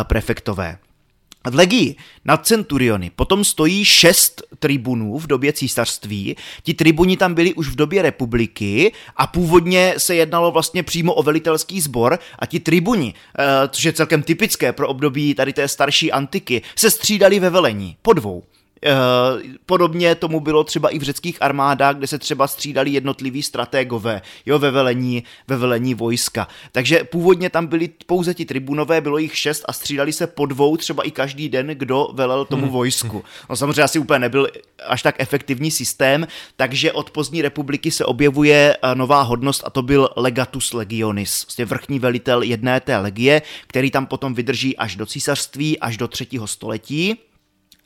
[0.03, 0.79] prefektové.
[1.49, 6.37] V legii nad centuriony potom stojí šest tribunů v době císařství.
[6.63, 11.23] Ti tribuni tam byli už v době republiky a původně se jednalo vlastně přímo o
[11.23, 16.13] velitelský sbor a ti tribuni, eh, což je celkem typické pro období tady té starší
[16.13, 18.43] antiky, se střídali ve velení po dvou.
[18.87, 18.93] Eh,
[19.67, 24.59] podobně tomu bylo třeba i v řeckých armádách, kde se třeba střídali jednotliví strategové, jo,
[24.59, 26.49] ve velení, ve velení vojska.
[26.73, 30.77] Takže původně tam byli pouze ti tribunové, bylo jich šest a střídali se po dvou,
[30.77, 32.73] třeba i každý den, kdo velel tomu hmm.
[32.73, 33.25] vojsku.
[33.51, 34.49] No samozřejmě asi úplně nebyl
[34.87, 36.27] až tak efektivní systém,
[36.57, 41.65] takže od pozdní republiky se objevuje eh, nová hodnost a to byl legatus legionis, vlastně
[41.65, 46.47] vrchní velitel jedné té legie, který tam potom vydrží až do císařství, až do třetího
[46.47, 47.19] století.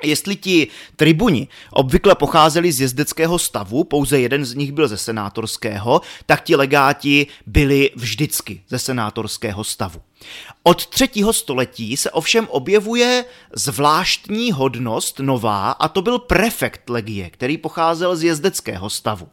[0.02, 6.00] Jestli ti tribuni obvykle pocházeli z jezdeckého stavu, pouze jeden z nich byl ze senátorského,
[6.26, 10.00] tak ti legáti byli vždycky ze senátorského stavu.
[10.62, 17.58] Od třetího století se ovšem objevuje zvláštní hodnost nová a to byl prefekt legie, který
[17.58, 19.28] pocházel z jezdeckého stavu.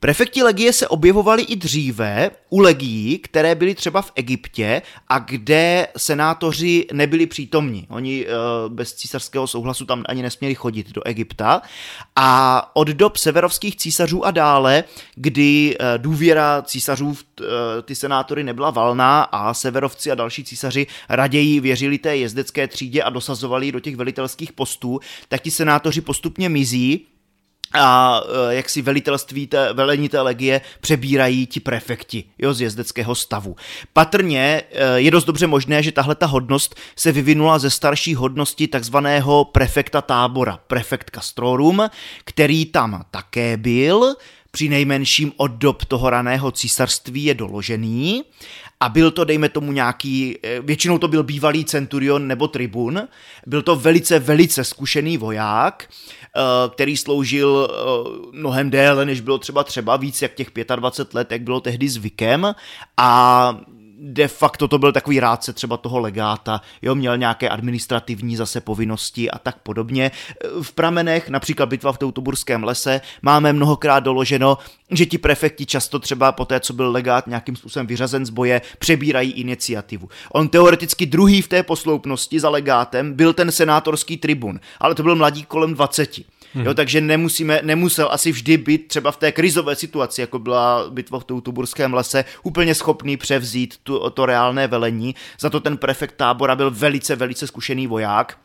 [0.00, 5.88] Prefekti legie se objevovali i dříve u legií, které byly třeba v Egyptě a kde
[5.96, 7.86] senátoři nebyli přítomní.
[7.90, 11.62] Oni uh, bez císařského souhlasu tam ani nesměli chodit do Egypta.
[12.16, 14.84] A od dob severovských císařů a dále,
[15.14, 17.46] kdy uh, důvěra císařů v uh,
[17.82, 23.10] ty senátory nebyla valná a severovci a další císaři raději věřili té jezdecké třídě a
[23.10, 27.06] dosazovali do těch velitelských postů, tak ti senátoři postupně mizí
[27.78, 28.20] a
[28.50, 33.56] e, jak si velitelství té, velení té legie přebírají ti prefekti jo, z jezdeckého stavu.
[33.92, 38.68] Patrně e, je dost dobře možné, že tahle ta hodnost se vyvinula ze starší hodnosti
[38.68, 41.90] takzvaného prefekta tábora, prefekt castrorum,
[42.24, 44.14] který tam také byl,
[44.50, 48.22] při nejmenším od dob toho raného císařství je doložený.
[48.80, 53.08] A byl to, dejme tomu, nějaký, e, většinou to byl bývalý centurion nebo tribun,
[53.46, 55.88] byl to velice, velice zkušený voják,
[56.68, 61.42] který sloužil eh, mnohem déle, než bylo třeba třeba víc jak těch 25 let, jak
[61.42, 62.54] bylo tehdy zvykem.
[62.96, 63.60] A
[63.98, 69.30] de facto to byl takový rádce třeba toho legáta, jo, měl nějaké administrativní zase povinnosti
[69.30, 70.10] a tak podobně.
[70.62, 74.58] V pramenech, například bitva v Teutoburském lese, máme mnohokrát doloženo,
[74.90, 78.62] že ti prefekti často třeba po té, co byl legát nějakým způsobem vyřazen z boje,
[78.78, 80.08] přebírají iniciativu.
[80.32, 85.16] On teoreticky druhý v té posloupnosti za legátem byl ten senátorský tribun, ale to byl
[85.16, 86.35] mladý kolem 20.
[86.56, 86.66] Hmm.
[86.66, 91.18] Jo, takže nemusíme, nemusel asi vždy být třeba v té krizové situaci, jako byla bitva
[91.18, 95.14] v Teutoburském lese, úplně schopný převzít tu, to reálné velení.
[95.40, 98.38] Za to ten prefekt tábora byl velice, velice zkušený voják.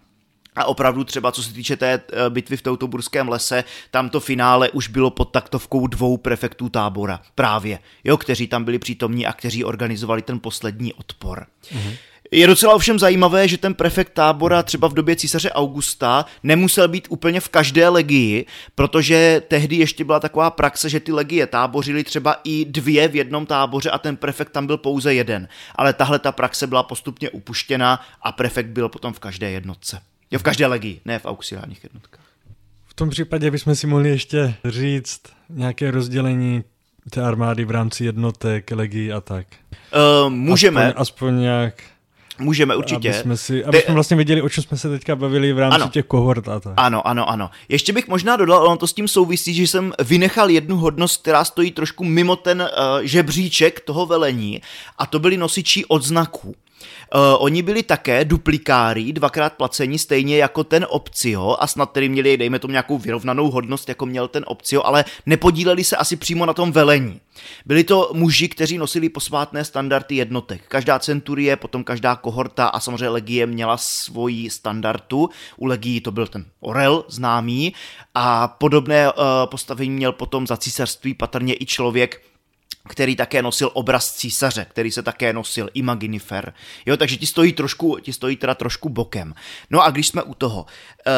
[0.55, 4.69] A opravdu třeba co se týče té eh, bitvy v Teutoburském lese, tam to finále
[4.69, 7.21] už bylo pod taktovkou dvou prefektů tábora.
[7.35, 11.45] Právě, jo, kteří tam byli přítomní a kteří organizovali ten poslední odpor.
[11.73, 11.95] Mm-hmm.
[12.33, 17.07] Je docela ovšem zajímavé, že ten prefekt tábora třeba v době císaře Augusta nemusel být
[17.09, 22.35] úplně v každé legii, protože tehdy ještě byla taková praxe, že ty legie tábořily třeba
[22.43, 25.47] i dvě v jednom táboře a ten prefekt tam byl pouze jeden.
[25.75, 30.01] Ale tahle ta praxe byla postupně upuštěna a prefekt byl potom v každé jednotce.
[30.31, 32.25] Jo, v každé legii, ne v auxiliárních jednotkách.
[32.85, 36.63] V tom případě bychom si mohli ještě říct nějaké rozdělení
[37.09, 39.47] té armády v rámci jednotek, legií a tak.
[40.23, 40.87] Uh, můžeme.
[40.87, 41.73] Aspoň, aspoň nějak
[42.41, 43.09] Můžeme určitě.
[43.09, 45.75] Aby jsme, si, aby jsme vlastně viděli, o čem jsme se teďka bavili v rámci
[45.75, 45.89] ano.
[45.89, 46.73] těch kohort a tak.
[46.77, 47.49] Ano, ano, ano.
[47.69, 51.43] Ještě bych možná dodal, ono to s tím souvisí, že jsem vynechal jednu hodnost, která
[51.43, 52.67] stojí trošku mimo ten uh,
[53.01, 54.61] žebříček toho velení
[54.97, 56.55] a to byly nosiči odznaků.
[57.15, 62.37] Uh, oni byli také duplikári, dvakrát placení, stejně jako ten Opcio a snad tedy měli,
[62.37, 66.53] dejme tomu, nějakou vyrovnanou hodnost, jako měl ten Opcio, ale nepodíleli se asi přímo na
[66.53, 67.19] tom velení.
[67.65, 70.61] Byli to muži, kteří nosili posvátné standardy jednotek.
[70.67, 75.29] Každá centurie, potom každá kohorta a samozřejmě legie měla svoji standardu.
[75.57, 77.73] U legií to byl ten Orel známý
[78.15, 82.21] a podobné uh, postavení měl potom za císařství patrně i člověk,
[82.87, 86.53] který také nosil obraz císaře, který se také nosil Imaginifer.
[86.85, 89.33] Jo, takže ti stojí trošku, ti stojí teda trošku bokem.
[89.69, 91.11] No a když jsme u toho, e,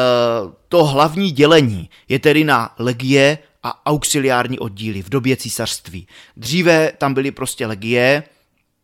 [0.68, 6.06] to hlavní dělení je tedy na legie a auxiliární oddíly v době císařství.
[6.36, 8.22] Dříve tam byly prostě legie,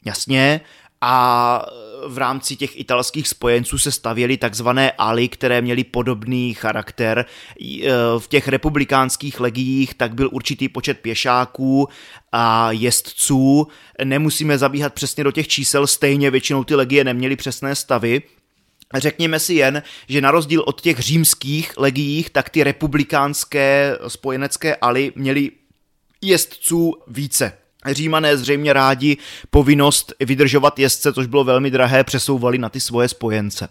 [0.04, 0.60] jasně,
[1.00, 1.66] a
[2.06, 7.18] v rámci těch italských spojenců se stavěly takzvané aly, které měly podobný charakter.
[7.18, 7.88] E,
[8.18, 11.88] v těch republikánských legiích tak byl určitý počet pěšáků
[12.32, 13.66] a jezdců.
[14.04, 18.22] Nemusíme zabíhat přesně do těch čísel, stejně většinou ty legie neměly přesné stavy,
[18.94, 25.12] Řekněme si jen, že na rozdíl od těch římských legiích, tak ty republikánské spojenecké aly
[25.16, 25.50] měly
[26.22, 27.59] jezdců více.
[27.86, 29.16] Římané zřejmě rádi
[29.50, 33.68] povinnost vydržovat jezdce, což bylo velmi drahé, přesouvali na ty svoje spojence.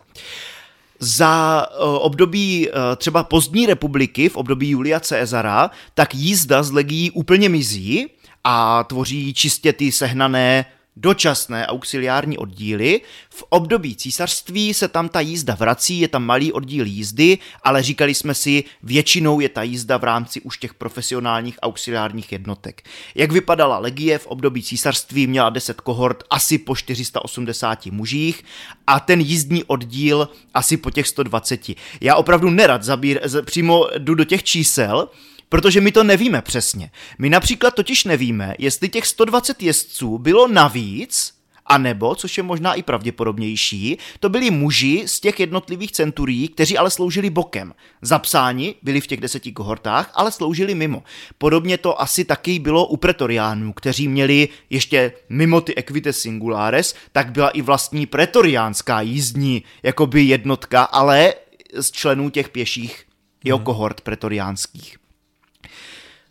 [1.00, 7.12] Za uh, období uh, třeba pozdní republiky, v období Julia Caesara, tak jízda z legií
[7.12, 8.08] úplně mizí
[8.44, 10.66] a tvoří čistě ty sehnané
[10.96, 13.02] dočasné auxiliární oddíly.
[13.30, 18.14] V období císařství se tam ta jízda vrací, je tam malý oddíl jízdy, ale říkali
[18.14, 22.82] jsme si, většinou je ta jízda v rámci už těch profesionálních auxiliárních jednotek.
[23.16, 28.44] Jak vypadala legie v období císařství, měla 10 kohort asi po 480 mužích
[28.88, 31.62] a ten jízdní oddíl asi po těch 120.
[32.02, 35.10] Já opravdu nerad zabír, přímo jdu do těch čísel,
[35.50, 36.92] protože my to nevíme přesně.
[37.18, 41.40] My například totiž nevíme, jestli těch 120 jezdců bylo navíc,
[41.70, 46.78] a nebo, což je možná i pravděpodobnější, to byli muži z těch jednotlivých centurií, kteří
[46.78, 47.74] ale sloužili bokem.
[48.02, 51.04] Zapsáni byli v těch deseti kohortách, ale sloužili mimo.
[51.38, 57.32] Podobně to asi taky bylo u pretoriánů, kteří měli ještě mimo ty equite singulares, tak
[57.32, 61.34] byla i vlastní pretoriánská jízdní jakoby jednotka, ale
[61.74, 63.06] z členů těch pěších
[63.44, 63.66] jeho hmm.
[63.66, 65.09] kohort pretoriánských.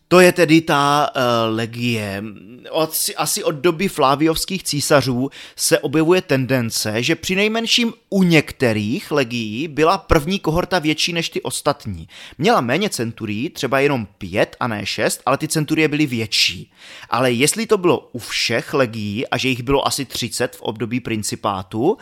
[0.08, 2.24] To je tedy ta uh, legie.
[2.70, 9.68] Od, asi od doby fláviovských císařů se objevuje tendence, že při nejmenším u některých legií
[9.68, 12.08] byla první kohorta větší než ty ostatní.
[12.38, 16.72] Měla méně centurí, třeba jenom pět a ne šest, ale ty centurie byly větší.
[17.10, 21.00] Ale jestli to bylo u všech legií a že jich bylo asi 30 v období
[21.00, 21.98] principátu,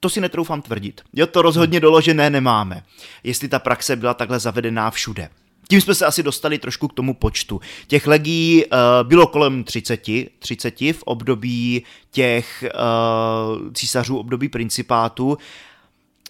[0.00, 1.00] to si netroufám tvrdit.
[1.12, 2.84] Jo, to rozhodně doložené nemáme.
[3.24, 5.28] Jestli ta praxe byla takhle zavedená všude.
[5.72, 7.60] Tím jsme se asi dostali trošku k tomu počtu.
[7.86, 10.00] Těch legií uh, bylo kolem 30,
[10.38, 15.38] 30 v období těch uh, císařů, období principátu.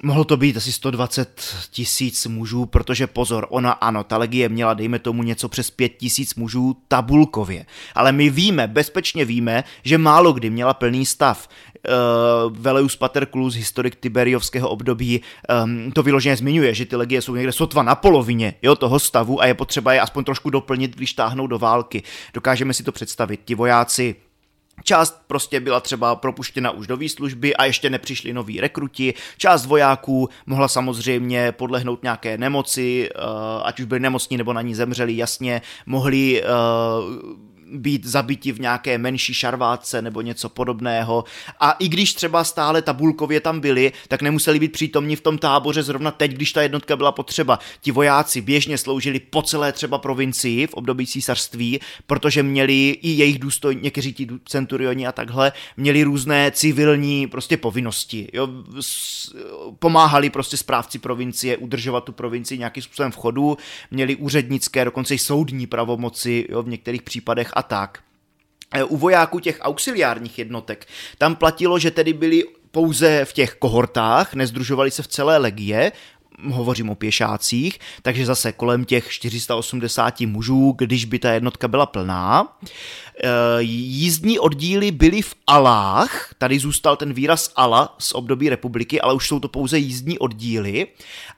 [0.03, 4.99] Mohlo to být asi 120 tisíc mužů, protože pozor, ona ano, ta legie měla, dejme
[4.99, 7.67] tomu, něco přes 5 tisíc mužů tabulkově.
[7.95, 11.49] Ale my víme, bezpečně víme, že málo kdy měla plný stav.
[11.89, 15.21] Uh, Veleus Paterculus, historik Tiberiovského období,
[15.65, 19.41] um, to vyloženě zmiňuje, že ty legie jsou někde sotva na polovině jo, toho stavu
[19.43, 22.03] a je potřeba je aspoň trošku doplnit, když táhnou do války.
[22.35, 23.41] Dokážeme si to představit.
[23.45, 24.17] Ti vojáci
[24.85, 29.15] Část prostě byla třeba propuštěna už do výslužby a ještě nepřišli noví rekruti.
[29.37, 33.19] Část vojáků mohla samozřejmě podlehnout nějaké nemoci, eh,
[33.63, 36.47] ať už byli nemocní nebo na ní zemřeli, jasně, mohli eh,
[37.73, 41.25] být zabiti v nějaké menší šarvátce nebo něco podobného.
[41.61, 45.83] A i když třeba stále tabulkově tam byli, tak nemuseli být přítomní v tom táboře
[45.83, 47.59] zrovna teď, když ta jednotka byla potřeba.
[47.81, 53.39] Ti vojáci běžně sloužili po celé třeba provincii v období císařství, protože měli i jejich
[53.39, 58.29] důstojní, někteří ti centurioni a takhle, měli různé civilní prostě povinnosti.
[58.33, 58.49] Jo?
[59.79, 63.57] Pomáhali prostě správci provincie udržovat tu provincii nějakým způsobem v chodu,
[63.91, 66.63] měli úřednické, dokonce i soudní pravomoci jo?
[66.63, 67.99] v některých případech a tak.
[68.75, 70.87] E, u vojáků těch auxiliárních jednotek
[71.19, 75.93] tam platilo, že tedy byli pouze v těch kohortách, nezdružovali se v celé legie,
[76.51, 82.59] hovořím o pěšácích, takže zase kolem těch 480 mužů, když by ta jednotka byla plná.
[83.25, 89.15] E, jízdní oddíly byly v alách, tady zůstal ten výraz ala z období republiky, ale
[89.15, 90.87] už jsou to pouze jízdní oddíly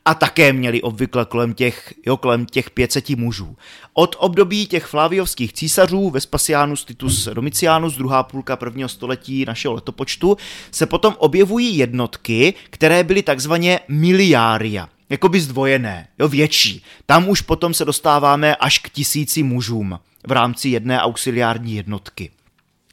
[0.05, 3.57] a také měli obvykle kolem těch, jo, kolem těch 500 mužů.
[3.95, 10.37] Od období těch flaviovských císařů Vespasianus Titus Domitianus, druhá půlka prvního století našeho letopočtu,
[10.71, 16.85] se potom objevují jednotky, které byly takzvaně miliária jakoby zdvojené, jo, větší.
[17.07, 22.31] Tam už potom se dostáváme až k tisíci mužům v rámci jedné auxiliární jednotky.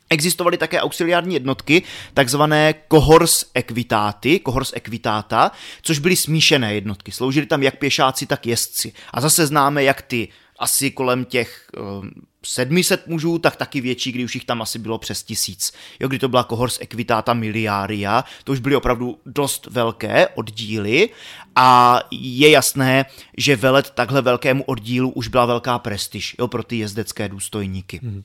[0.09, 5.51] Existovaly také auxiliární jednotky, takzvané cohors equitáty, cohors equitata,
[5.81, 7.11] což byly smíšené jednotky.
[7.11, 8.93] Sloužili tam jak pěšáci, tak jezdci.
[9.13, 10.27] A zase známe, jak ty
[10.61, 12.09] asi kolem těch uh, eh,
[12.45, 15.73] 700 mužů, tak taky větší, kdy už jich tam asi bylo přes tisíc.
[15.99, 21.09] Jo, kdy to byla cohors equitata miliaria, to už byly opravdu dost velké oddíly
[21.55, 23.05] a je jasné,
[23.37, 27.99] že velet takhle velkému oddílu už byla velká prestiž jo, pro ty jezdecké důstojníky.
[28.03, 28.23] Hmm.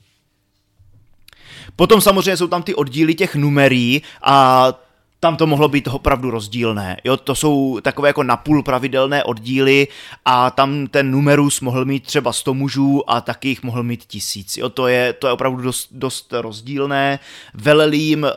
[1.75, 4.73] Potom samozřejmě jsou tam ty oddíly těch numerí a
[5.19, 6.97] tam to mohlo být opravdu rozdílné.
[7.03, 9.87] Jo, to jsou takové jako napůl pravidelné oddíly
[10.25, 14.57] a tam ten numerus mohl mít třeba 100 mužů a taky jich mohl mít tisíc.
[14.57, 17.19] Jo, to je, to je opravdu dost, dost rozdílné.
[17.53, 18.29] Velelím uh,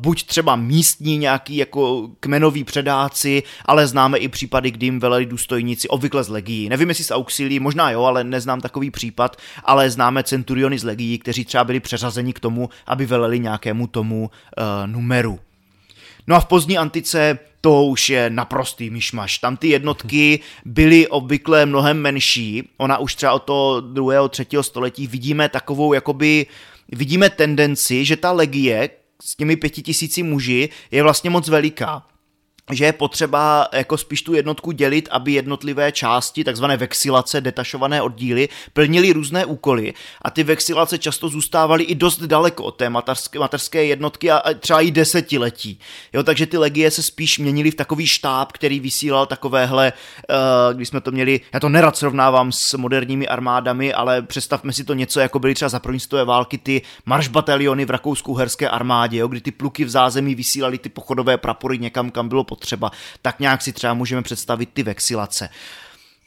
[0.00, 5.88] buď třeba místní nějaký jako kmenoví předáci, ale známe i případy, kdy jim veleli důstojníci,
[5.88, 6.68] obvykle z legií.
[6.68, 11.18] Nevím, jestli z auxilí, možná jo, ale neznám takový případ, ale známe centuriony z legií,
[11.18, 15.38] kteří třeba byli přeřazeni k tomu, aby veleli nějakému tomu uh, numeru.
[16.26, 19.38] No a v pozdní antice to už je naprostý myšmaš.
[19.38, 22.68] Tam ty jednotky byly obvykle mnohem menší.
[22.76, 26.46] Ona už třeba od toho druhého, třetího století vidíme takovou, jakoby,
[26.88, 28.90] vidíme tendenci, že ta legie
[29.22, 32.09] s těmi pěti tisíci muži je vlastně moc veliká
[32.72, 38.48] že je potřeba jako spíš tu jednotku dělit, aby jednotlivé části, takzvané vexilace, detašované oddíly,
[38.72, 43.84] plnily různé úkoly a ty vexilace často zůstávaly i dost daleko od té materské, materské
[43.84, 45.80] jednotky a třeba i desetiletí.
[46.12, 50.88] Jo, takže ty legie se spíš měnily v takový štáb, který vysílal takovéhle, uh, když
[50.88, 55.20] jsme to měli, já to nerad srovnávám s moderními armádami, ale představme si to něco,
[55.20, 59.84] jako byly třeba za první války ty maršbataliony v rakouskou-herské armádě, jo, kdy ty pluky
[59.84, 62.59] v zázemí vysílali ty pochodové prapory někam, kam bylo potřeba,
[63.22, 65.48] tak nějak si třeba můžeme představit ty vexilace.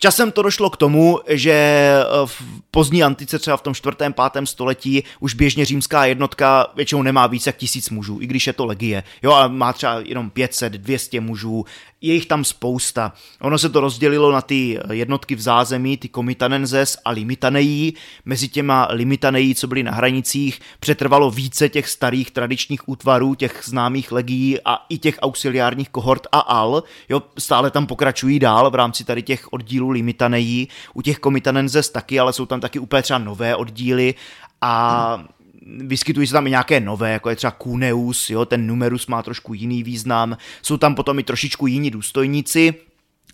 [0.04, 4.46] Časem to došlo k tomu, že eh, v pozdní antice, třeba v tom čtvrtém, pátém
[4.48, 8.66] století, už běžně římská jednotka většinou nemá více jak tisíc mužů, i když je to
[8.66, 9.04] legie.
[9.24, 11.66] Jo, a má třeba jenom 500, 200 mužů,
[12.04, 13.14] je jich tam spousta.
[13.42, 17.94] Ono se to rozdělilo na ty jednotky v zázemí, ty komitanenzes a limitanejí.
[18.26, 24.12] Mezi těma limitanejí, co byly na hranicích, přetrvalo více těch starých tradičních útvarů, těch známých
[24.12, 26.84] legií a i těch auxiliárních kohort a al.
[27.10, 30.68] Jo, stále tam pokračují dál v rámci tady těch oddílů limitanejí.
[30.94, 34.16] U těch komitanenzes taky, ale jsou tam taky úplně třeba nové oddíly
[34.62, 35.24] a
[35.66, 39.54] vyskytují se tam i nějaké nové, jako je třeba Kuneus, jo, ten numerus má trošku
[39.54, 42.74] jiný význam, jsou tam potom i trošičku jiní důstojníci,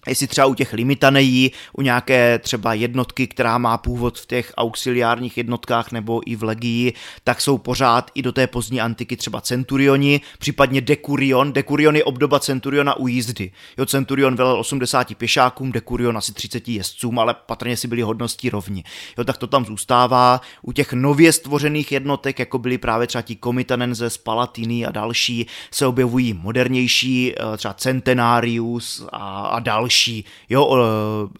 [0.09, 5.37] jestli třeba u těch limitanejí, u nějaké třeba jednotky, která má původ v těch auxiliárních
[5.37, 6.93] jednotkách nebo i v legii,
[7.23, 11.53] tak jsou pořád i do té pozdní antiky třeba centurioni, případně dekurion.
[11.53, 13.51] Dekurion je obdoba centuriona u jízdy.
[13.77, 18.83] Jo, centurion velel 80 pěšákům, dekurion asi 30 jezdcům, ale patrně si byli hodností rovni.
[19.17, 20.41] Jo, tak to tam zůstává.
[20.61, 25.87] U těch nově stvořených jednotek, jako byly právě třeba ti komitanenze, Palatiny a další, se
[25.87, 30.85] objevují modernější, eh, třeba Centenarius a, a další další, jo,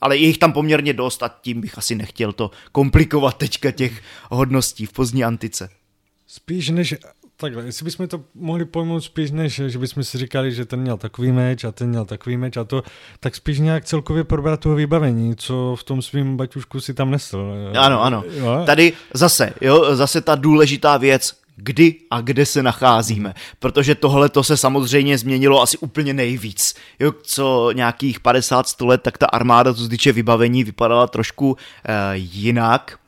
[0.02, 4.02] ale je jich tam poměrně dost a tím bych asi nechtěl to komplikovat teďka těch
[4.30, 5.70] hodností v pozdní antice.
[6.28, 6.96] Spíš než
[7.42, 10.98] Takhle, jestli bychom to mohli pojmout spíš než, že bychom si říkali, že ten měl
[10.98, 12.84] takový meč a ten měl takový meč a to,
[13.20, 17.72] tak spíš nějak celkově probrat toho vybavení, co v tom svým baťušku si tam nesl.
[17.78, 18.24] Ano, ano.
[18.28, 18.64] Jo?
[18.66, 21.34] Tady zase, jo, zase ta důležitá věc,
[21.64, 26.76] kdy a kde se nacházíme, protože tohle to se samozřejmě změnilo asi úplně nejvíc.
[27.00, 33.00] Jo, co nějakých 50 let, tak ta armáda, co se vybavení, vypadala trošku eh, jinak.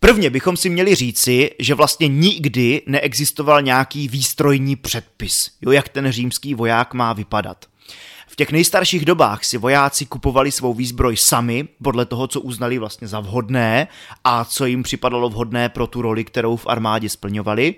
[0.00, 6.12] Prvně bychom si měli říci, že vlastně nikdy neexistoval nějaký výstrojní předpis, jo, jak ten
[6.12, 7.66] římský voják má vypadat
[8.38, 13.20] těch nejstarších dobách si vojáci kupovali svou výzbroj sami, podle toho, co uznali vlastně za
[13.20, 13.88] vhodné
[14.24, 17.74] a co jim připadalo vhodné pro tu roli, kterou v armádě splňovali.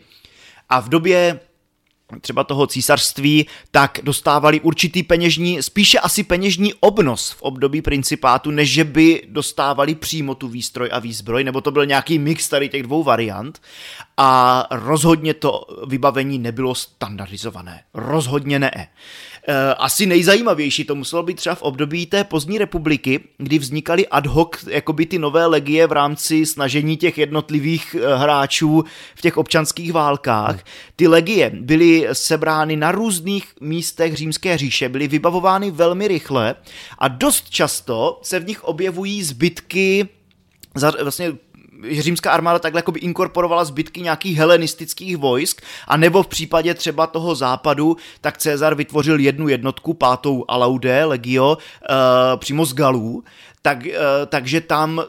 [0.69, 1.41] A v době
[2.21, 8.71] třeba toho císařství, tak dostávali určitý peněžní, spíše asi peněžní obnos v období principátu, než
[8.71, 12.83] že by dostávali přímo tu výstroj a výzbroj, nebo to byl nějaký mix tady těch
[12.83, 13.63] dvou variant.
[14.17, 17.83] A rozhodně to vybavení nebylo standardizované.
[17.95, 18.89] Rozhodně ne.
[19.49, 24.27] Eh, asi nejzajímavější to muselo být třeba v období té pozdní republiky, kdy vznikaly ad
[24.27, 28.85] hoc jakoby ty nové legie v rámci snažení těch jednotlivých eh, hráčů
[29.15, 30.65] v těch občanských válkách.
[30.97, 36.55] Ty legie byly sebrány na různých místech římské říše, byly vybavovány velmi rychle
[36.99, 40.09] a dost často se v nich objevují zbytky
[41.03, 41.33] vlastně
[41.91, 47.07] římská armáda takhle jako by inkorporovala zbytky nějakých helenistických vojsk, a nebo v případě třeba
[47.07, 51.59] toho západu, tak Cezar vytvořil jednu jednotku, pátou Alaude, legio,
[51.91, 51.97] uh,
[52.37, 53.25] přímo z Galů,
[53.63, 53.93] tak, uh,
[54.27, 55.05] takže tam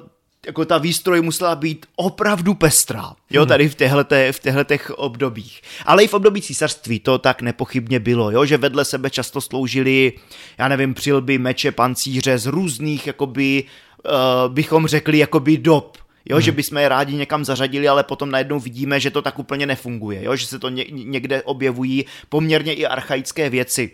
[0.45, 3.97] jako ta výstroj musela být opravdu pestrá, jo, tady v těchto,
[4.31, 5.61] v těchto obdobích.
[5.85, 10.13] Ale i v období císařství to tak nepochybně bylo, jo, že vedle sebe často sloužili,
[10.57, 13.63] já nevím, přilby, meče, pancíře z různých, jakoby,
[14.05, 15.97] uh, bychom řekli, jakoby dob,
[16.29, 16.41] Jo, hmm.
[16.41, 20.23] že bychom je rádi někam zařadili, ale potom najednou vidíme, že to tak úplně nefunguje,
[20.23, 23.91] jo, že se to ně, někde objevují poměrně i archaické věci.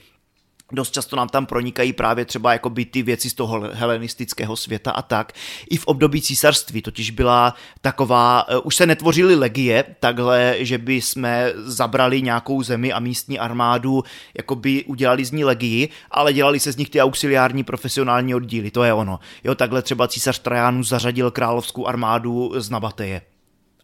[0.71, 4.91] Dost často nám tam pronikají právě třeba jako by ty věci z toho helenistického světa
[4.91, 5.33] a tak.
[5.69, 10.93] I v období císařství totiž byla taková, uh, už se netvořily legie takhle, že by
[10.93, 14.03] jsme zabrali nějakou zemi a místní armádu,
[14.37, 18.71] jako by udělali z ní legii, ale dělali se z nich ty auxiliární profesionální oddíly,
[18.71, 19.19] to je ono.
[19.43, 23.21] Jo, takhle třeba císař Trajanus zařadil královskou armádu z Nabateje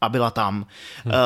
[0.01, 0.55] a byla tam.
[0.55, 1.13] Hmm.
[1.13, 1.19] Uh,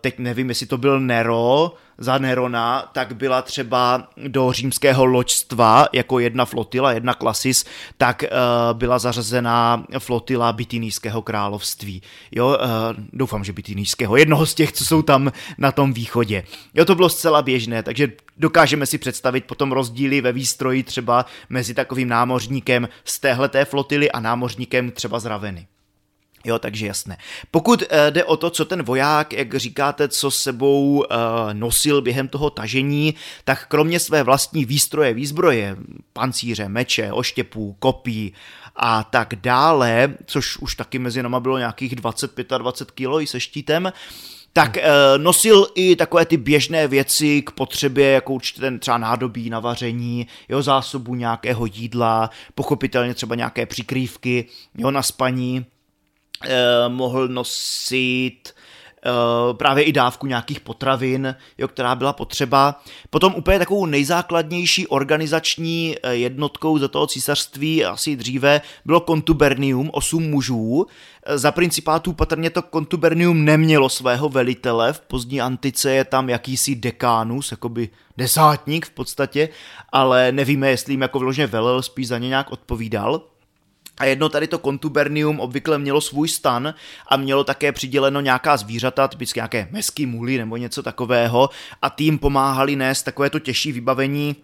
[0.00, 6.18] teď nevím, jestli to byl Nero, za Nerona, tak byla třeba do římského loďstva jako
[6.18, 7.64] jedna flotila, jedna klasis,
[7.98, 12.02] tak uh, byla zařazena flotila Bitynijského království.
[12.32, 16.42] Jo, uh, doufám, že Bitynijského, jednoho z těch, co jsou tam na tom východě.
[16.74, 21.74] Jo, to bylo zcela běžné, takže dokážeme si představit potom rozdíly ve výstroji třeba mezi
[21.74, 25.66] takovým námořníkem z téhleté flotily a námořníkem třeba z Raveny.
[26.46, 27.16] Jo, takže jasné.
[27.50, 31.04] Pokud uh, jde o to, co ten voják, jak říkáte, co sebou uh,
[31.52, 35.76] nosil během toho tažení, tak kromě své vlastní výstroje, výzbroje,
[36.12, 38.32] pancíře, meče, oštěpů, kopí
[38.76, 43.92] a tak dále, což už taky mezi náma bylo nějakých 20-25 kg i se štítem,
[44.52, 44.82] tak uh,
[45.22, 50.26] nosil i takové ty běžné věci k potřebě, jako určitě ten třeba nádobí na vaření,
[50.48, 54.44] jeho zásobu nějakého jídla, pochopitelně třeba nějaké přikrývky,
[54.78, 55.75] jo, na spaní, Eh,
[56.88, 58.54] mohl nosit
[59.06, 62.80] eh, právě i dávku nějakých potravin, jo, která byla potřeba.
[63.10, 70.30] Potom úplně takovou nejzákladnější organizační eh, jednotkou za toho císařství asi dříve bylo kontubernium, osm
[70.30, 70.86] mužů.
[71.34, 77.50] Za principátů patrně to kontubernium nemělo svého velitele, v pozdní antice je tam jakýsi dekánus,
[77.50, 79.48] jakoby desátník v podstatě,
[79.92, 83.22] ale nevíme, jestli jim jako vložně velel, spíš za ně nějak odpovídal.
[83.98, 86.74] A jedno tady to kontubernium obvykle mělo svůj stan
[87.08, 91.50] a mělo také přiděleno nějaká zvířata, typicky nějaké mesky, muly nebo něco takového
[91.82, 94.36] a tým pomáhali nést takové to těžší vybavení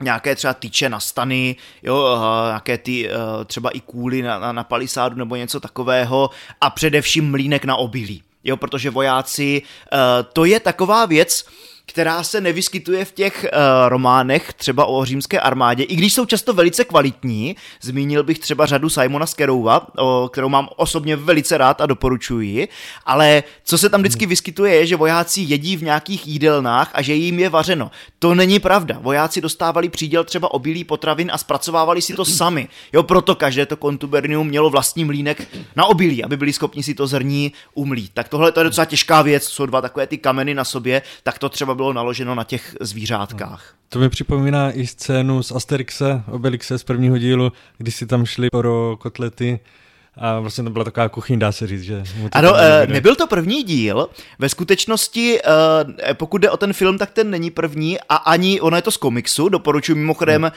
[0.00, 3.10] nějaké třeba tyče na stany, jo, nějaké ty
[3.46, 6.30] třeba i kůly na, na, na palisádu nebo něco takového
[6.60, 8.22] a především mlínek na obilí.
[8.44, 9.62] Jo, protože vojáci,
[10.32, 11.44] to je taková věc,
[11.86, 13.58] která se nevyskytuje v těch uh,
[13.88, 17.56] románech, třeba o římské armádě, i když jsou často velice kvalitní.
[17.80, 19.86] Zmínil bych třeba řadu Simona Skerouva,
[20.30, 22.68] kterou mám osobně velice rád a doporučuji,
[23.06, 27.14] ale co se tam vždycky vyskytuje je, že vojáci jedí v nějakých jídelnách a že
[27.14, 27.90] jim je vařeno.
[28.18, 28.98] To není pravda.
[29.00, 32.68] Vojáci dostávali příděl třeba obilí potravin a zpracovávali si to sami.
[32.92, 37.06] Jo, proto každé to kontubernium mělo vlastní mlínek na obilí, aby byli schopni si to
[37.06, 38.10] zrní umlít.
[38.14, 41.38] Tak tohle to je docela těžká věc, jsou dva takové ty kameny na sobě, tak
[41.38, 43.74] to třeba bylo naloženo na těch zvířátkách.
[43.88, 48.48] To mi připomíná i scénu z Asterixe, Obelixe z prvního dílu, kdy si tam šli
[48.50, 49.60] pro kotlety
[50.16, 52.02] a vlastně to byla taková kuchyň, dá se říct, že...
[52.32, 54.08] Ano, e, nebyl to první díl.
[54.38, 55.38] Ve skutečnosti,
[56.08, 58.90] e, pokud jde o ten film, tak ten není první a ani, ono je to
[58.90, 60.52] z komiksu, doporučuji mimochodem hmm.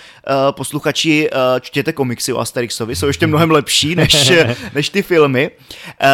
[0.52, 1.30] posluchači,
[1.62, 4.32] čtěte komiksy o Asterixovi, jsou ještě mnohem lepší než,
[4.74, 5.52] než ty filmy.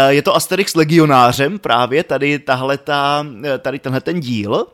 [0.07, 3.25] Je to Asterix legionářem právě, tady tahle ta,
[3.59, 4.65] tady tenhle ten díl.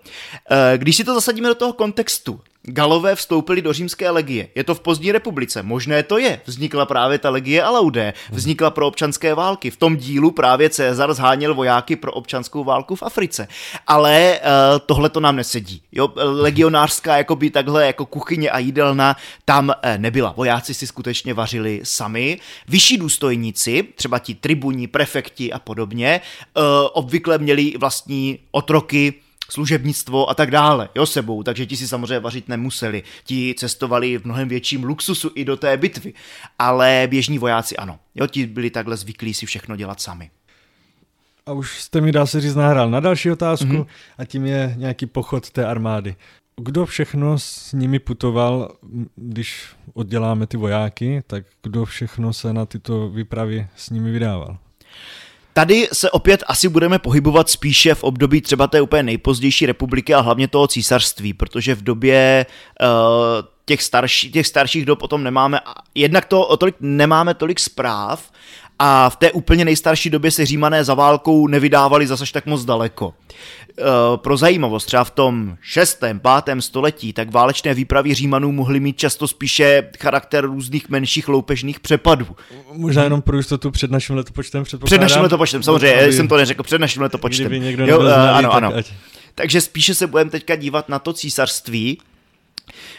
[0.77, 2.39] Když si to zasadíme do toho kontextu,
[2.69, 4.47] Galové vstoupili do římské legie.
[4.55, 5.63] Je to v pozdní republice.
[5.63, 6.41] Možné to je.
[6.45, 8.13] Vznikla právě ta legie Alaudé.
[8.31, 9.71] Vznikla pro občanské války.
[9.71, 13.47] V tom dílu právě Cezar zháněl vojáky pro občanskou válku v Africe.
[13.87, 15.81] Ale uh, tohle to nám nesedí.
[15.91, 19.15] Jo, legionářská jakoby takhle jako kuchyně a jídelna
[19.45, 20.33] tam uh, nebyla.
[20.37, 22.39] Vojáci si skutečně vařili sami.
[22.67, 26.21] Vyšší důstojníci, třeba ti tribuní, prefekti a podobně,
[26.57, 26.63] uh,
[26.93, 29.13] obvykle měli vlastní otroky,
[29.49, 33.03] služebnictvo a tak dále, jo, sebou, takže ti si samozřejmě vařit nemuseli.
[33.23, 36.13] Ti cestovali v mnohem větším luxusu i do té bitvy,
[36.59, 40.29] ale běžní vojáci ano, jo, ti byli takhle zvyklí si všechno dělat sami.
[41.45, 43.87] A už jste mi, dá se říct, nahrál na další otázku mm-hmm.
[44.17, 46.15] a tím je nějaký pochod té armády.
[46.61, 48.71] Kdo všechno s nimi putoval,
[49.15, 54.57] když odděláme ty vojáky, tak kdo všechno se na tyto výpravy s nimi vydával?
[55.57, 60.19] Tady se opět asi budeme pohybovat spíše v období třeba té úplně nejpozdější republiky a
[60.19, 62.45] hlavně toho císařství, protože v době
[62.81, 62.87] uh,
[63.65, 65.59] těch, starší, těch starších dob potom nemáme,
[65.95, 68.31] jednak to o tolik nemáme tolik zpráv
[68.79, 73.13] a v té úplně nejstarší době se římané za válkou nevydávali zase tak moc daleko.
[73.79, 75.99] E, pro zajímavost, třeba v tom 6.
[76.43, 76.61] 5.
[76.61, 82.27] století, tak válečné výpravy Římanů mohly mít často spíše charakter různých menších loupežných přepadů.
[82.73, 86.63] Možná jenom pro jistotu před naším letopočtem Před naším letopočtem, samozřejmě, aby, jsem to neřekl,
[86.63, 87.51] před naším letopočtem.
[87.51, 88.75] Někdo jo, uh, ano, ano.
[88.75, 88.93] Ať...
[89.35, 91.97] Takže spíše se budeme teďka dívat na to císařství,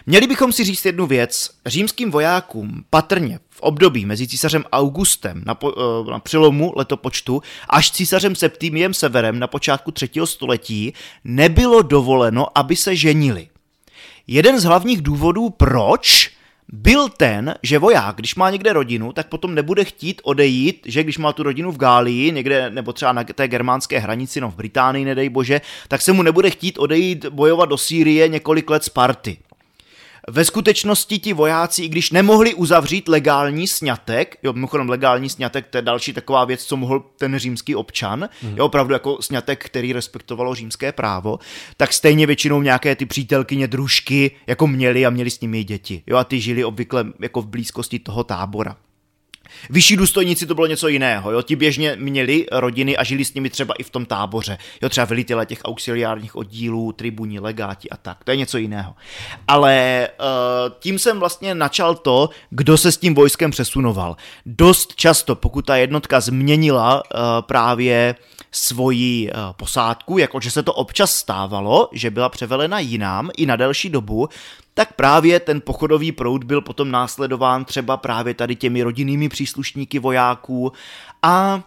[0.06, 1.50] Měli bychom si říct jednu věc.
[1.66, 7.90] Římským vojákům patrně v období mezi císařem Augustem na, po, eh, na přelomu letopočtu až
[7.90, 10.92] císařem Septimiem Severem na počátku třetího století
[11.24, 13.48] nebylo dovoleno, aby se ženili.
[14.26, 16.30] jeden z hlavních důvodů, proč
[16.72, 21.18] byl ten, že voják, když má někde rodinu, tak potom nebude chtít odejít, že když
[21.18, 25.04] má tu rodinu v Gálii, někde, nebo třeba na té germánské hranici, no v Británii,
[25.04, 29.38] nedej bože, tak se mu nebude chtít odejít bojovat do Sýrie několik let Sparty.
[30.30, 35.78] Ve skutečnosti ti vojáci, i když nemohli uzavřít legální sňatek, jo, mimochodem legální sňatek, to
[35.78, 38.56] je další taková věc, co mohl ten římský občan, mm.
[38.56, 41.38] je opravdu jako sňatek, který respektovalo římské právo,
[41.76, 46.02] tak stejně většinou nějaké ty přítelkyně, družky jako měli a měli s nimi děti.
[46.06, 48.76] Jo, a ty žili obvykle jako v blízkosti toho tábora.
[49.70, 53.50] Vyšší důstojníci to bylo něco jiného, jo, ti běžně měli rodiny a žili s nimi
[53.50, 58.24] třeba i v tom táboře, jo, třeba velitele těch auxiliárních oddílů, tribuní, legáti a tak,
[58.24, 58.94] to je něco jiného.
[59.48, 60.26] Ale uh,
[60.80, 64.16] tím jsem vlastně načal to, kdo se s tím vojskem přesunoval.
[64.46, 68.14] Dost často, pokud ta jednotka změnila uh, právě
[68.50, 73.88] svoji uh, posádku, jakože se to občas stávalo, že byla převelena jinám i na delší
[73.90, 74.28] dobu,
[74.78, 80.72] tak právě ten pochodový proud byl potom následován třeba právě tady těmi rodinnými příslušníky vojáků
[81.22, 81.62] a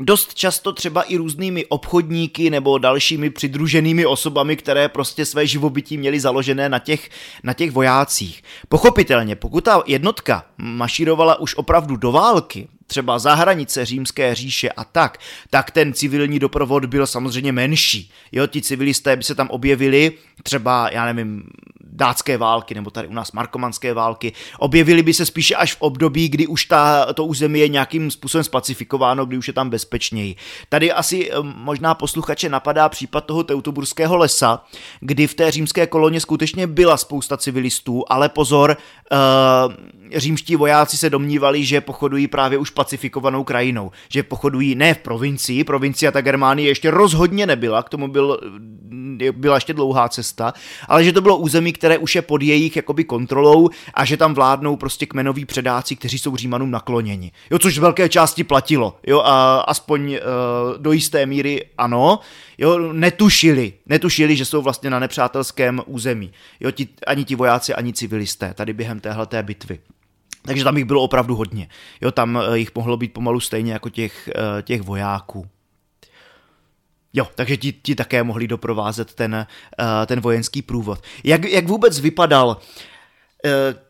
[0.00, 6.20] dost často třeba i různými obchodníky nebo dalšími přidruženými osobami, které prostě své živobytí měly
[6.20, 7.10] založené na těch,
[7.42, 8.42] na těch vojácích.
[8.68, 14.84] Pochopitelně, pokud ta jednotka mašírovala už opravdu do války, třeba za hranice římské říše a
[14.84, 15.18] tak,
[15.50, 18.10] tak ten civilní doprovod byl samozřejmě menší.
[18.32, 20.12] Jo, ti civilisté by se tam objevili,
[20.42, 21.42] třeba, já nevím,
[21.94, 26.28] dátské války, nebo tady u nás markomanské války, objevily by se spíše až v období,
[26.28, 30.36] kdy už ta, to území je nějakým způsobem spacifikováno, kdy už je tam bezpečněji.
[30.68, 34.64] Tady asi eh, možná posluchače napadá případ toho Teutoburského lesa,
[35.00, 38.76] kdy v té římské koloně skutečně byla spousta civilistů, ale pozor,
[39.12, 39.74] uh,
[40.16, 45.64] římští vojáci se domnívali, že pochodují právě už pacifikovanou krajinou, že pochodují ne v provincii,
[45.64, 48.40] provincia ta Germánie ještě rozhodně nebyla, k tomu byl,
[49.32, 50.52] byla ještě dlouhá cesta,
[50.88, 54.34] ale že to bylo území, které už je pod jejich jakoby kontrolou a že tam
[54.34, 57.32] vládnou prostě kmenoví předáci, kteří jsou Římanům nakloněni.
[57.50, 60.18] Jo, což z velké části platilo, jo, a aspoň uh,
[60.82, 62.18] do jisté míry ano,
[62.58, 67.92] jo, netušili, netušili, že jsou vlastně na nepřátelském území, jo, ti, ani ti vojáci, ani
[67.92, 69.78] civilisté, tady během téhleté bitvy.
[70.46, 71.68] Takže tam jich bylo opravdu hodně.
[72.00, 75.46] Jo, tam eh, jich mohlo být pomalu stejně jako těch, eh, těch vojáků.
[77.14, 81.02] Jo, takže ti, ti také mohli doprovázet ten, eh, ten vojenský průvod.
[81.24, 82.56] Jak, jak vůbec vypadal?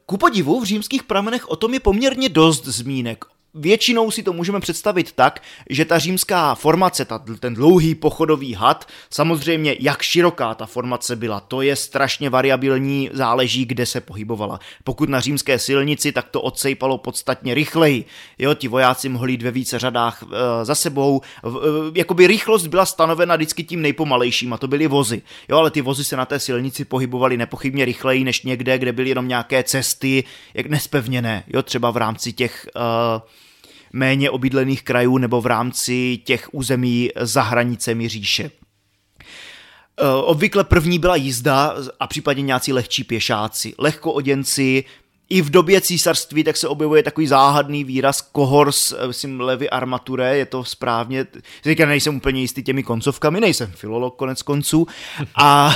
[0.06, 3.24] Ku podivu v římských pramenech o tom je poměrně dost zmínek.
[3.54, 8.88] Většinou si to můžeme představit tak, že ta římská formace, ta, ten dlouhý pochodový had,
[9.10, 14.60] samozřejmě jak široká ta formace byla, to je strašně variabilní, záleží, kde se pohybovala.
[14.84, 18.04] Pokud na římské silnici, tak to odsejpalo podstatně rychleji.
[18.38, 21.20] Jo, ti vojáci mohli jít ve více řadách e, za sebou.
[21.44, 21.48] E,
[21.94, 25.22] jakoby rychlost byla stanovena vždycky tím nejpomalejším a to byly vozy.
[25.48, 29.08] Jo, ale ty vozy se na té silnici pohybovaly nepochybně rychleji než někde, kde byly
[29.08, 30.24] jenom nějaké cesty,
[30.54, 31.44] jak nespevněné.
[31.46, 33.43] Jo, třeba v rámci těch e,
[33.94, 38.50] méně obydlených krajů nebo v rámci těch území za hranicemi říše.
[40.24, 43.74] Obvykle první byla jízda a případně nějací lehčí pěšáci.
[43.78, 44.84] Lehkooděnci
[45.28, 50.36] i v době císařství tak se objevuje takový záhadný výraz kohors, eh, myslím, levy armature,
[50.36, 51.26] je to správně,
[51.64, 54.86] říkám, nejsem úplně jistý těmi koncovkami, nejsem filolog konec konců,
[55.34, 55.74] a,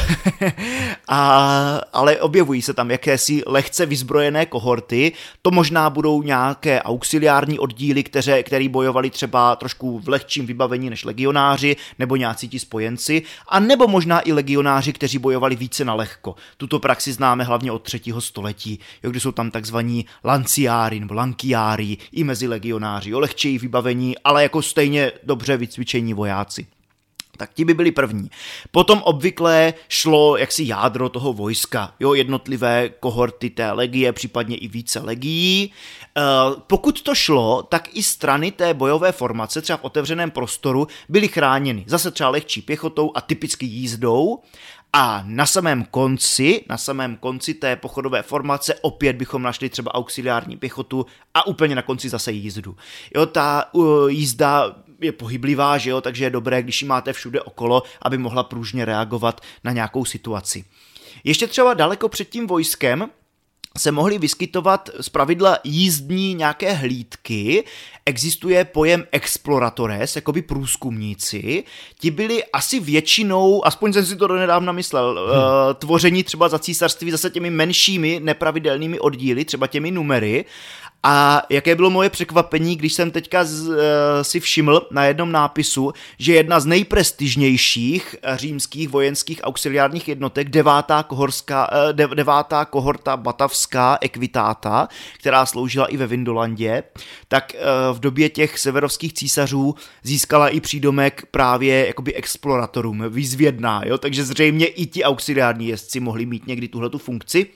[1.09, 8.03] a, ale objevují se tam jakési lehce vyzbrojené kohorty, to možná budou nějaké auxiliární oddíly,
[8.03, 13.61] které, který bojovali třeba trošku v lehčím vybavení než legionáři, nebo nějací ti spojenci, a
[13.61, 16.35] nebo možná i legionáři, kteří bojovali více na lehko.
[16.57, 21.97] Tuto praxi známe hlavně od třetího století, jo, kdy jsou tam takzvaní lanciári nebo lankiári
[22.13, 26.67] i mezi legionáři, o lehčeji vybavení, ale jako stejně dobře vycvičení vojáci.
[27.37, 28.31] Tak ti by byli první.
[28.71, 35.01] Potom obvykle šlo jaksi jádro toho vojska, jo, jednotlivé kohorty té legie, případně i více
[35.01, 35.65] legií.
[35.65, 36.23] E,
[36.67, 41.85] pokud to šlo, tak i strany té bojové formace, třeba v otevřeném prostoru, byly chráněny.
[41.87, 44.39] Zase třeba lehčí pěchotou a typicky jízdou.
[44.93, 50.57] A na samém konci, na samém konci té pochodové formace opět bychom našli třeba auxiliární
[50.57, 52.77] pěchotu a úplně na konci zase jízdu.
[53.15, 57.43] Jo, ta uh, jízda je pohyblivá, že jo, takže je dobré, když ji máte všude
[57.43, 60.65] okolo, aby mohla pružně reagovat na nějakou situaci.
[61.25, 63.11] Ještě třeba daleko před tím vojskem
[63.79, 67.65] se mohly vyskytovat z pravidla jízdní nějaké hlídky,
[68.07, 71.65] existuje pojem exploratores, by průzkumníci,
[71.99, 75.39] ti byli asi většinou, aspoň jsem si to donedávna myslel, hmm.
[75.39, 80.45] uh, tvoření třeba za císařství zase těmi menšími nepravidelnými oddíly, třeba těmi numery,
[81.03, 83.75] A jaké bylo moje překvapení, když jsem teďka z, uh,
[84.23, 91.71] si všiml na jednom nápisu, že jedna z nejprestižnějších římských vojenských auxiliárních jednotek, devátá, kohorská,
[91.93, 94.89] de, devátá kohorta batavská ekvitáta,
[95.19, 96.83] která sloužila i ve Vindolandě,
[97.29, 103.99] tak uh, v době těch severovských císařů získala i přídomek právě jakoby exploratorům, výzvědná, jo?
[103.99, 107.47] takže zřejmě i ti auxiliární jezdci mohli mít někdy tuhle tu funkci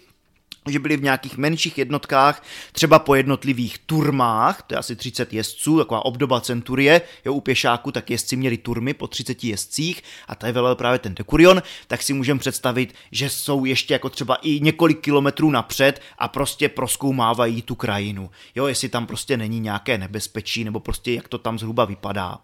[0.69, 5.79] že byli v nějakých menších jednotkách, třeba po jednotlivých turmách, to je asi 30 jezdců,
[5.79, 10.47] taková obdoba centurie, jo, u pěšáku, tak jezdci měli turmy po 30 jezdcích a to
[10.47, 14.61] je velel právě ten dekurion, tak si můžeme představit, že jsou ještě jako třeba i
[14.61, 18.31] několik kilometrů napřed a prostě proskoumávají tu krajinu.
[18.55, 22.39] Jo, jestli tam prostě není nějaké nebezpečí, nebo prostě jak to tam zhruba vypadá.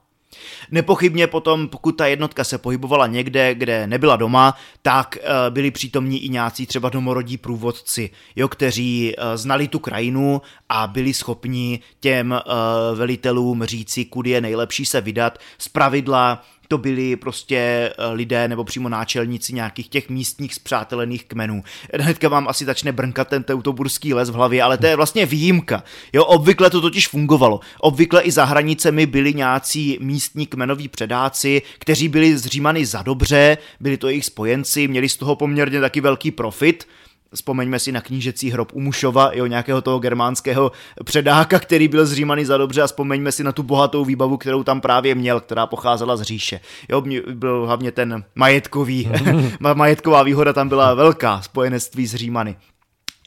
[0.71, 6.25] Nepochybně potom, pokud ta jednotka se pohybovala někde, kde nebyla doma, tak uh, byli přítomní
[6.25, 12.31] i nějací třeba domorodí průvodci, jo, kteří uh, znali tu krajinu a byli schopni těm
[12.31, 15.39] uh, velitelům říci, kudy je nejlepší se vydat.
[15.59, 21.63] Z pravidla to byli prostě eh, lidé nebo přímo náčelníci nějakých těch místních zpřátelených kmenů.
[22.01, 25.85] Hnedka vám asi začne brnkat ten teutoburský les v hlavě, ale to je vlastně výjimka.
[26.13, 27.61] Jo, obvykle to totiž fungovalo.
[27.81, 33.97] Obvykle i za hranicemi byli nějací místní kmenoví předáci, kteří byli zřímany za dobře, byli
[33.97, 36.87] to jejich spojenci, měli z toho poměrně taky velký profit,
[37.35, 40.73] Vzpomeňme si na knížecí hrob u Mušova, jo, nějakého toho germánského
[41.05, 44.81] předáka, který byl zřímaný za dobře a vzpomeňme si na tu bohatou výbavu, kterou tam
[44.81, 46.61] právě měl, která pocházela z říše.
[46.89, 47.03] Jo,
[47.35, 49.11] byl hlavně ten majetkový,
[49.75, 52.57] majetková výhoda tam byla velká, spojenectví s Římany.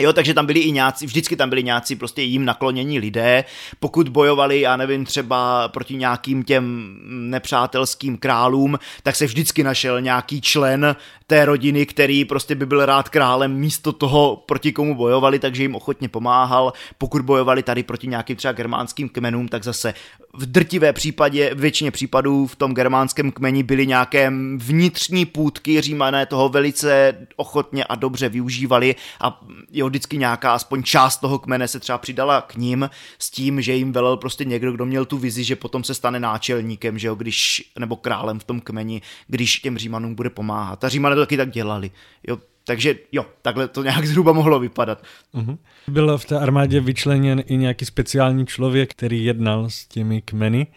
[0.02, 3.44] Jo, takže tam byli i nějací, vždycky tam byli nějací prostě jim naklonění lidé,
[3.80, 10.42] pokud bojovali, já nevím, třeba proti nějakým těm nepřátelským králům, tak se vždycky našel nějaký
[10.42, 10.96] člen
[11.28, 15.76] té rodiny, který prostě by byl rád králem místo toho, proti komu bojovali, takže jim
[15.76, 16.74] ochotně pomáhal.
[16.98, 19.94] Pokud bojovali tady proti nějakým třeba germánským kmenům, tak zase
[20.34, 26.26] v drtivé případě, v většině případů v tom germánském kmeni byly nějaké vnitřní půdky, římané
[26.26, 29.42] toho velice ochotně a dobře využívali a
[29.72, 32.90] jo, vždycky nějaká aspoň část toho kmene se třeba přidala k ním
[33.20, 36.20] s tím, že jim velel prostě někdo, kdo měl tu vizi, že potom se stane
[36.20, 40.84] náčelníkem, že jo, když, nebo králem v tom kmeni, když těm římanům bude pomáhat.
[40.84, 41.92] A římané to taky tak dělali.
[42.28, 45.04] Jo, takže jo, takhle to nějak zhruba mohlo vypadat.
[45.36, 45.58] Uh-huh.
[45.88, 50.68] Byl v té armádě vyčleněn i nějaký speciální člověk, který jednal s těmi kmeny.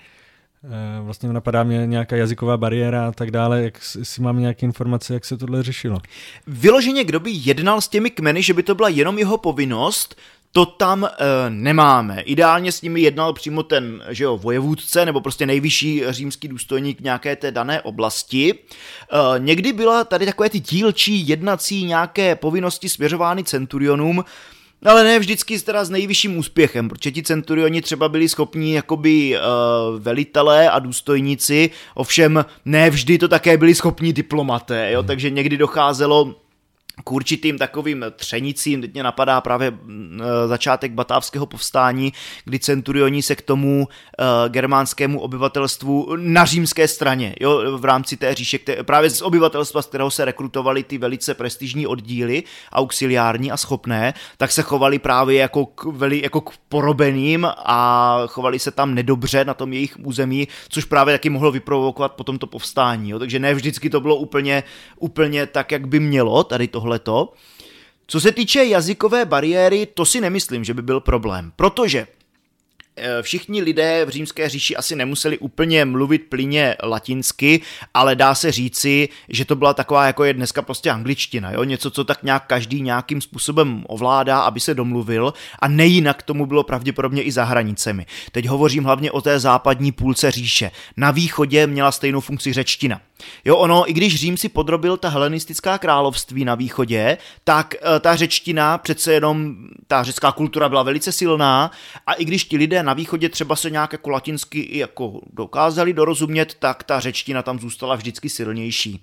[0.66, 5.14] Eh, vlastně napadá mě nějaká jazyková bariéra a tak dále, jak si máme nějaké informace,
[5.14, 5.98] jak se tohle řešilo.
[6.46, 10.16] Vyloženě, kdo by jednal s těmi kmeny, že by to byla jenom jeho povinnost,
[10.52, 11.10] to tam e,
[11.48, 12.20] nemáme.
[12.20, 17.36] Ideálně s nimi jednal přímo ten že jo, vojevůdce nebo prostě nejvyšší římský důstojník nějaké
[17.36, 18.54] té dané oblasti.
[18.54, 18.58] E,
[19.38, 24.24] někdy byla tady takové ty dílčí jednací nějaké povinnosti směřovány centurionům,
[24.84, 30.00] ale ne vždycky teda s nejvyšším úspěchem, protože ti centurioni třeba byli schopni jakoby uh,
[30.00, 36.34] velitelé a důstojníci, ovšem ne vždy to také byli schopni diplomaté, jo, takže někdy docházelo
[37.04, 42.12] k určitým takovým třenicím, teď mě napadá právě e, začátek batávského povstání,
[42.44, 48.34] kdy centurioni se k tomu uh, germánskému obyvatelstvu na římské straně, jo, v rámci té
[48.34, 52.42] říše, které, právě z obyvatelstva, z kterého se rekrutovali ty velice prestižní oddíly,
[52.72, 58.58] auxiliární a schopné, tak se chovali právě jako k, veli, jako k porobeným a chovali
[58.58, 63.10] se tam nedobře na tom jejich území, což právě taky mohlo vyprovokovat potom to povstání,
[63.10, 64.62] jo, takže ne vždycky to bylo úplně,
[64.98, 67.32] úplně tak, jak by mělo tady to tohleto.
[68.06, 72.06] Co se týče jazykové bariéry, to si nemyslím, že by byl problém, protože
[73.22, 77.60] všichni lidé v římské říši asi nemuseli úplně mluvit plyně latinsky,
[77.94, 81.64] ale dá se říci, že to byla taková, jako je dneska prostě angličtina, jo?
[81.64, 86.62] něco, co tak nějak každý nějakým způsobem ovládá, aby se domluvil a nejinak tomu bylo
[86.62, 88.06] pravděpodobně i za hranicemi.
[88.32, 90.70] Teď hovořím hlavně o té západní půlce říše.
[90.96, 93.00] Na východě měla stejnou funkci řečtina.
[93.44, 98.16] Jo, ono, i když Řím si podrobil ta helenistická království na východě, tak eh, ta
[98.16, 101.70] řečtina, přece jenom ta řecká kultura byla velice silná
[102.06, 105.92] a i když ti lidé na východě třeba se nějak jako latinsky i jako dokázali
[105.92, 109.00] dorozumět, tak ta řečtina tam zůstala vždycky silnější.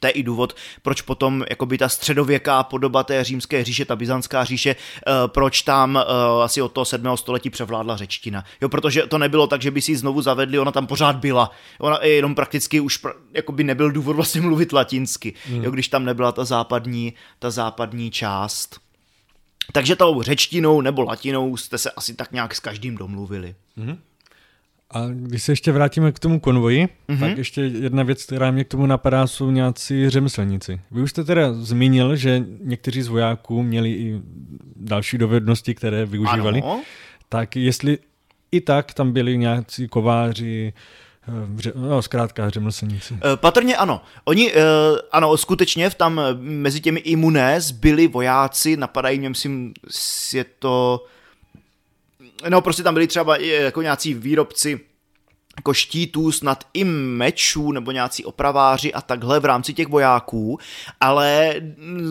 [0.00, 4.44] To je i důvod, proč potom jakoby ta středověká podoba té římské říše, ta byzantská
[4.44, 7.16] říše, uh, proč tam uh, asi od toho 7.
[7.16, 8.44] století převládla řečtina.
[8.60, 11.50] Jo, protože to nebylo tak, že by si ji znovu zavedli, ona tam pořád byla.
[11.80, 13.00] Ona jenom prakticky už
[13.32, 15.64] jakoby nebyl důvod vlastně mluvit latinsky, hmm.
[15.64, 18.83] jo, když tam nebyla ta západní, ta západní část.
[19.72, 23.54] Takže tou řečtinou nebo latinou jste se asi tak nějak s každým domluvili.
[23.78, 23.96] Mm-hmm.
[24.90, 27.20] A když se ještě vrátíme k tomu konvoji, mm-hmm.
[27.20, 30.80] tak ještě jedna věc, která mě k tomu napadá, jsou nějací řemeslníci.
[30.90, 34.20] Vy už jste teda zmínil, že někteří z vojáků měli i
[34.76, 36.62] další dovednosti, které využívali.
[36.62, 36.82] Ano.
[37.28, 37.98] tak jestli
[38.52, 40.72] i tak tam byli nějací kováři,
[41.74, 43.18] No, zkrátka řemeslníci.
[43.34, 44.00] Patrně ano.
[44.24, 44.52] Oni,
[45.12, 49.74] ano, skutečně v tam mezi těmi imunés byli vojáci, napadají mě, myslím,
[50.32, 51.04] je to...
[52.48, 54.80] No, prostě tam byli třeba jako nějací výrobci
[55.56, 60.58] jako štítů, snad i mečů nebo nějací opraváři a takhle v rámci těch vojáků,
[61.00, 61.54] ale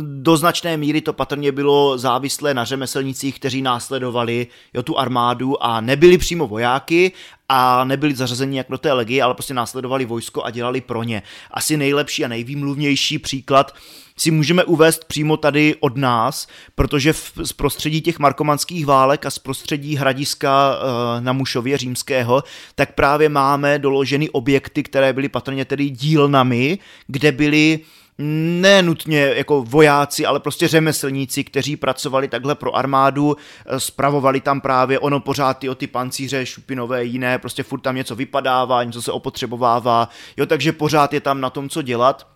[0.01, 5.81] do značné míry to patrně bylo závislé na řemeslnicích, kteří následovali jo, tu armádu a
[5.81, 7.11] nebyli přímo vojáky,
[7.49, 11.23] a nebyli zařazeni jak do té legie, ale prostě následovali vojsko a dělali pro ně.
[11.51, 13.75] Asi nejlepší a nejvýmluvnější příklad
[14.17, 19.31] si můžeme uvést přímo tady od nás, protože v, z prostředí těch markomanských válek a
[19.31, 22.43] z prostředí hradiska e, na Mušově římského,
[22.75, 27.79] tak právě máme doloženy objekty, které byly patrně tedy dílnami, kde byly
[28.17, 34.61] ne nutně jako vojáci, ale prostě řemeslníci, kteří pracovali takhle pro armádu, eh, spravovali tam
[34.61, 39.01] právě ono pořád ty o ty pancíře, šupinové, jiné, prostě furt tam něco vypadává, něco
[39.01, 42.32] se opotřebovává, jo, takže pořád je tam na tom, co dělat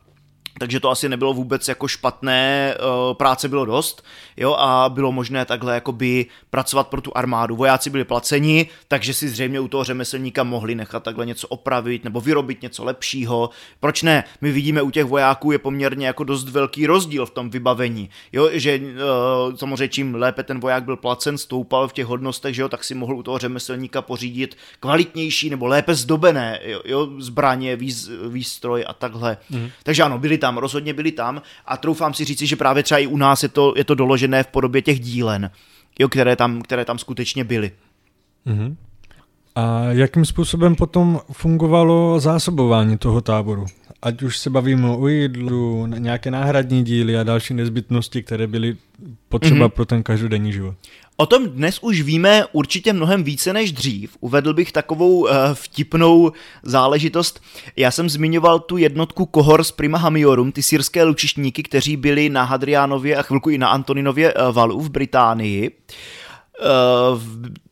[0.59, 4.03] takže to asi nebylo vůbec jako špatné, eh, práce bylo dost,
[4.37, 7.55] jo, a bylo možné takhle jakoby pracovat pro tu armádu.
[7.55, 12.21] Vojáci byli placeni, takže si zřejmě u toho řemeslníka mohli nechat takhle něco opravit nebo
[12.21, 13.49] vyrobit něco lepšího.
[13.79, 14.23] Proč ne?
[14.41, 18.49] My vidíme u těch vojáků je poměrně jako dost velký rozdíl v tom vybavení, jo,
[18.53, 22.69] že uh, samozřejmě čím lépe ten voják byl placen, stoupal v těch hodnostech, že jo,
[22.69, 28.09] tak si mohl u toho řemeslníka pořídit kvalitnější nebo lépe zdobené, jo, jo zbraně, výz,
[28.29, 29.37] výstroj a takhle.
[29.49, 29.69] Mm.
[29.83, 32.99] Takže ano, byli tam tam, rozhodně byli tam a troufám si říci, že právě třeba
[32.99, 35.51] i u nás je to, je to doložené v podobě těch dílen,
[35.99, 37.71] jo, které, tam, které tam skutečně byly.
[38.47, 38.75] Mm-hmm.
[39.55, 43.65] A jakým způsobem potom fungovalo zásobování toho táboru?
[44.07, 48.75] Ať už se bavíme o jídlu, nějaké náhradní díly a další nezbytnosti, které byly
[49.29, 49.71] potřeba mm-hmm.
[49.71, 50.75] pro ten každodenní život.
[51.17, 54.17] O tom dnes už víme určitě mnohem více než dřív.
[54.19, 56.31] Uvedl bych takovou uh, vtipnou
[56.63, 57.41] záležitost.
[57.75, 59.29] Já jsem zmiňoval tu jednotku
[59.61, 64.33] z Prima Hamiorum, ty syrské lučišníky, kteří byli na Hadriánově a chvilku i na Antoninově
[64.33, 65.69] uh, valu v Británii.
[65.69, 65.75] Uh,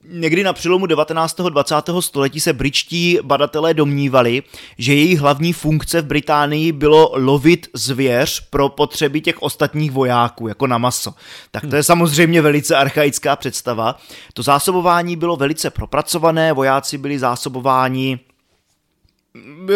[0.07, 1.35] Někdy na přelomu 19.
[1.41, 1.75] 20.
[1.99, 4.43] století se britští badatelé domnívali,
[4.77, 10.67] že její hlavní funkce v Británii bylo lovit zvěř pro potřeby těch ostatních vojáků, jako
[10.67, 11.13] na maso.
[11.51, 13.97] Tak to je samozřejmě velice archaická představa.
[14.33, 18.19] To zásobování bylo velice propracované, vojáci byli zásobováni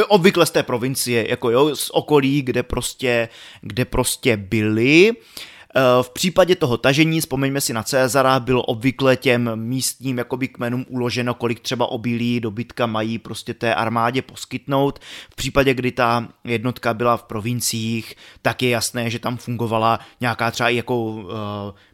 [0.08, 3.30] obvykle z té provincie, jako jo, z okolí, kde prostě,
[3.62, 5.12] kde prostě byli.
[5.12, 5.59] Uh, Eh,
[6.02, 11.34] v případě toho tažení, vzpomeňme si na Cezara, bylo obvykle těm místním jakoby kmenům uloženo,
[11.34, 15.00] kolik třeba obilí dobytka mají prostě té armádě poskytnout.
[15.32, 20.52] V případě, kdy ta jednotka byla v provinciích, tak je jasné, že tam fungovala nějaká
[20.52, 21.28] třeba jako uh,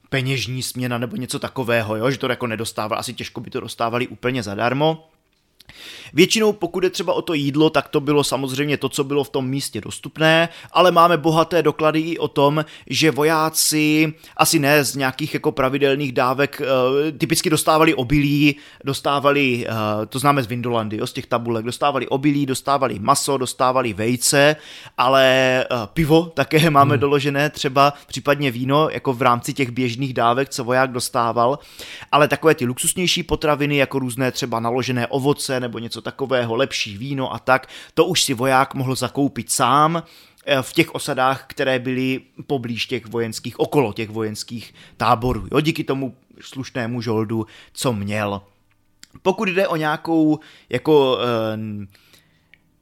[0.09, 2.11] peněžní směna nebo něco takového, jo?
[2.11, 5.09] že to jako nedostávali, asi těžko by to dostávali úplně zadarmo.
[6.13, 9.29] Většinou, pokud je třeba o to jídlo, tak to bylo samozřejmě to, co bylo v
[9.29, 14.95] tom místě dostupné, ale máme bohaté doklady i o tom, že vojáci, asi ne z
[14.95, 21.07] nějakých jako pravidelných dávek, eh, typicky dostávali obilí, dostávali, eh, to známe z Vindolandy, jo,
[21.07, 24.55] z těch tabulek, dostávali obilí, dostávali maso, dostávali vejce,
[24.97, 25.25] ale
[25.63, 27.01] eh, pivo také máme hmm.
[27.01, 31.59] doložené, třeba případně víno, jako v rámci těch běžných dávek, co voják dostával,
[32.11, 37.33] ale takové ty luxusnější potraviny, jako různé třeba naložené ovoce nebo něco takového, lepší víno
[37.33, 40.03] a tak, to už si voják mohl zakoupit sám
[40.45, 45.83] eh, v těch osadách, které byly poblíž těch vojenských, okolo těch vojenských táborů, jo, díky
[45.83, 48.41] tomu slušnému žoldu, co měl.
[49.21, 50.39] Pokud jde o nějakou
[50.69, 51.57] jako eh,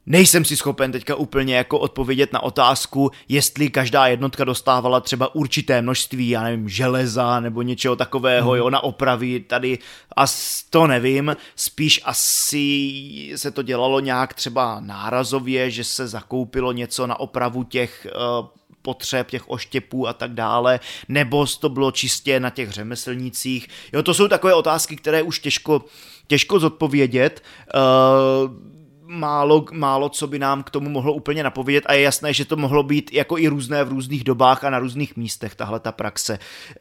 [0.06, 5.82] Nejsem si schopen teďka úplně jako odpovědět na otázku, jestli každá jednotka dostávala třeba určité
[5.82, 8.58] množství, já nevím, železa nebo něčeho takového, hmm.
[8.58, 9.78] jo, na opravy tady,
[10.16, 10.24] a
[10.70, 17.20] to nevím, spíš asi se to dělalo nějak třeba nárazově, že se zakoupilo něco na
[17.20, 18.06] opravu těch
[18.40, 18.46] uh,
[18.82, 23.68] potřeb, těch oštěpů a tak dále, nebo to bylo čistě na těch řemeslnících.
[23.92, 25.84] Jo, to jsou takové otázky, které už těžko,
[26.26, 27.42] těžko zodpovědět.
[27.74, 28.74] Uh,
[29.06, 32.56] málo, málo co by nám k tomu mohlo úplně napovědět a je jasné, že to
[32.56, 36.38] mohlo být jako i různé v různých dobách a na různých místech tahle ta praxe.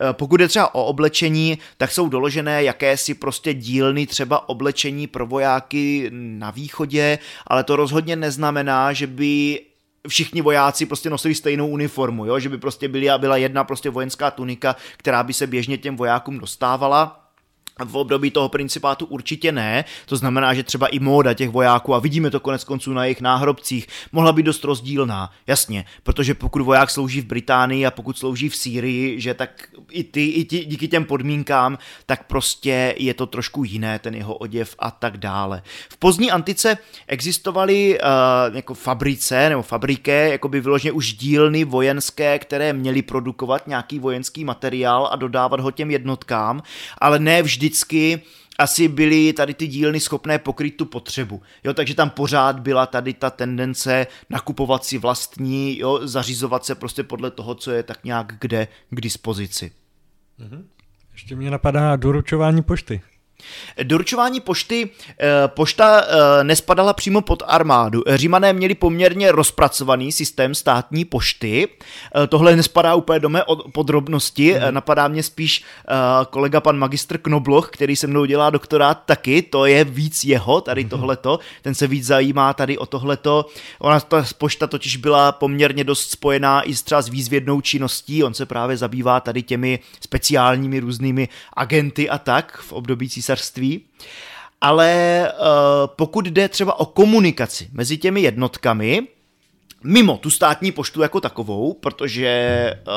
[0.10, 5.28] E, pokud je třeba o oblečení, tak jsou doložené jakési prostě dílny třeba oblečení pro
[5.28, 9.62] vojáky na východě, ale to rozhodně neznamená, že by
[10.08, 12.40] všichni vojáci prostě nosili stejnou uniformu, jo?
[12.40, 16.40] že by prostě byla, byla jedna prostě vojenská tunika, která by se běžně těm vojákům
[16.40, 17.23] dostávala
[17.86, 22.00] v období toho principátu určitě ne, to znamená, že třeba i móda těch vojáků, a
[22.00, 26.90] vidíme to konec konců na jejich náhrobcích, mohla být dost rozdílná, jasně, protože pokud voják
[26.90, 30.88] slouží v Británii a pokud slouží v Sýrii, že tak i ty, i ti, díky
[30.88, 35.62] těm podmínkám, tak prostě je to trošku jiné, ten jeho oděv a tak dále.
[35.90, 36.78] V pozdní antice
[37.08, 43.68] existovaly uh, jako fabrice nebo fabriké, jako by vyloženě už dílny vojenské, které měly produkovat
[43.68, 46.64] nějaký vojenský materiál a dodávat ho těm jednotkám,
[46.98, 48.22] ale ne vždy vždycky
[48.60, 51.42] asi byly tady ty dílny schopné pokryt tu potřebu.
[51.64, 57.04] Jo, takže tam pořád byla tady ta tendence nakupovat si vlastní, jo, zařizovat se prostě
[57.04, 59.72] podle toho, co je tak nějak kde k dispozici.
[60.38, 60.68] Mhm.
[61.14, 63.02] Ještě mě napadá doručování pošty.
[63.84, 68.04] Doručování pošty, eh, pošta eh, nespadala přímo pod armádu.
[68.08, 71.68] Římané měli poměrně rozpracovaný systém státní pošty.
[72.24, 73.44] Eh, tohle nespadá úplně do mé
[73.74, 74.74] podrobnosti, hmm.
[74.74, 75.64] napadá mě spíš
[76.30, 80.82] kolega pan magistr Knobloch, který se mnou dělá doktorát taky, to je víc jeho, tady
[80.82, 80.90] hmm.
[80.90, 83.46] tohleto, ten se víc zajímá tady o tohleto.
[83.80, 88.46] Ona, ta pošta totiž byla poměrně dost spojená i třeba s výzvědnou činností, on se
[88.46, 93.82] právě zabývá tady těmi speciálními různými agenty a tak v období císařství císařství,
[94.62, 95.48] ale uh,
[95.96, 99.08] pokud jde třeba o komunikaci mezi těmi jednotkami,
[99.84, 102.94] mimo tu státní poštu jako takovou, protože uh,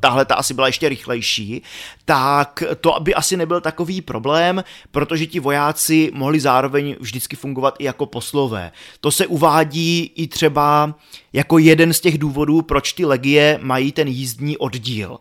[0.00, 1.62] tahle ta asi byla ještě rychlejší,
[2.04, 7.84] tak to by asi nebyl takový problém, protože ti vojáci mohli zároveň vždycky fungovat i
[7.84, 8.72] jako poslové.
[9.00, 10.94] To se uvádí i třeba
[11.32, 15.18] jako jeden z těch důvodů, proč ty legie mají ten jízdní oddíl.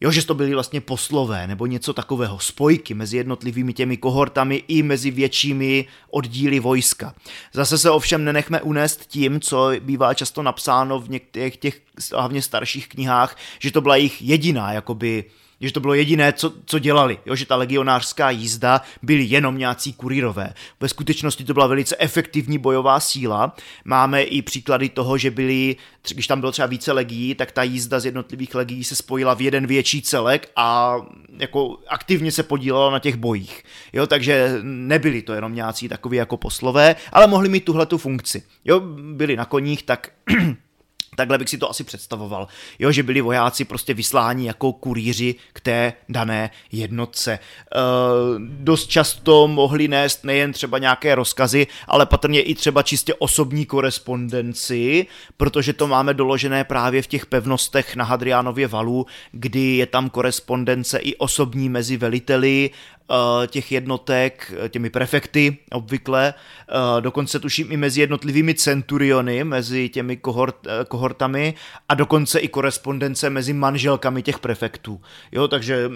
[0.00, 4.82] Jo, že to byly vlastně poslové nebo něco takového, spojky mezi jednotlivými těmi kohortami i
[4.82, 7.14] mezi většími oddíly vojska.
[7.52, 11.80] Zase se ovšem nenechme unést tím, co bývá často napsáno v některých těch
[12.12, 15.24] hlavně starších knihách, že to byla jejich jediná jakoby
[15.60, 19.92] že to bylo jediné, co, co dělali, jo, že ta legionářská jízda byli jenom nějací
[19.92, 20.54] kurírové.
[20.80, 23.56] Ve skutečnosti to byla velice efektivní bojová síla.
[23.84, 25.76] Máme i příklady toho, že byli,
[26.12, 29.40] když tam bylo třeba více legií, tak ta jízda z jednotlivých legií se spojila v
[29.40, 30.96] jeden větší celek a
[31.38, 33.62] jako aktivně se podílela na těch bojích.
[33.92, 38.42] Jo, takže nebyli to jenom nějací takový jako poslové, ale mohli mít tuhle tu funkci.
[38.64, 38.80] Jo,
[39.12, 40.10] byli na koních, tak
[41.16, 42.48] Takhle bych si to asi představoval.
[42.78, 47.32] Jo, že byli vojáci prostě vysláni jako kurýři k té dané jednotce.
[47.32, 47.38] E,
[48.38, 55.06] dost často mohli nést nejen třeba nějaké rozkazy, ale patrně i třeba čistě osobní korespondenci,
[55.36, 60.98] protože to máme doložené právě v těch pevnostech na Hadriánově valu, kdy je tam korespondence
[60.98, 62.70] i osobní mezi veliteli
[63.46, 70.16] těch jednotek, eh, těmi prefekty obvykle, eh, dokonce tuším i mezi jednotlivými centuriony, mezi těmi
[70.16, 70.56] kohort,
[70.88, 71.54] kohortami
[71.88, 75.00] a dokonce i korespondence mezi manželkami těch prefektů.
[75.32, 75.90] Jo, takže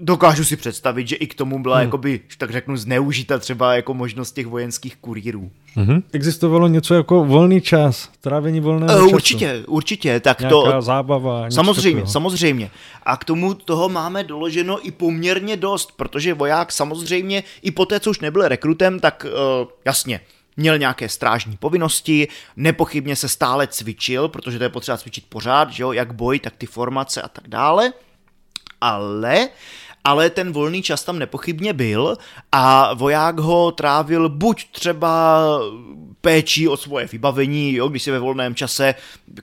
[0.00, 1.84] dokážu si představit, že i k tomu byla, hmm.
[1.84, 5.50] jakoby, tak řeknu, zneužita třeba jako možnost těch vojenských kurírů.
[5.76, 6.02] Mm-hmm.
[6.12, 9.14] Existovalo něco jako volný čas, trávení volného uh, času.
[9.14, 10.20] Určitě, určitě.
[10.20, 11.50] Tak Nějaká to, zábava.
[11.50, 12.12] Samozřejmě, takového.
[12.12, 12.70] samozřejmě.
[13.02, 18.00] A k tomu toho máme doloženo i poměrně dost, protože voják samozřejmě i po té,
[18.00, 20.20] co už nebyl rekrutem, tak uh, jasně,
[20.56, 25.82] měl nějaké strážní povinnosti, nepochybně se stále cvičil, protože to je potřeba cvičit pořád, že
[25.82, 27.92] jo, jak boj, tak ty formace a tak dále.
[28.80, 29.54] Ale uh,
[30.04, 32.16] ale ten volný čas tam nepochybně byl
[32.52, 35.44] a voják ho trávil buď třeba
[36.20, 38.94] péčí o svoje vybavení, jo, když si ve volném čase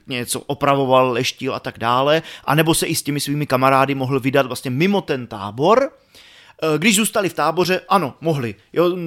[0.07, 4.45] něco opravoval, leštil a tak dále, anebo se i s těmi svými kamarády mohl vydat
[4.45, 5.91] vlastně mimo ten tábor,
[6.77, 8.55] když zůstali v táboře, ano, mohli.
[8.73, 8.97] Jo,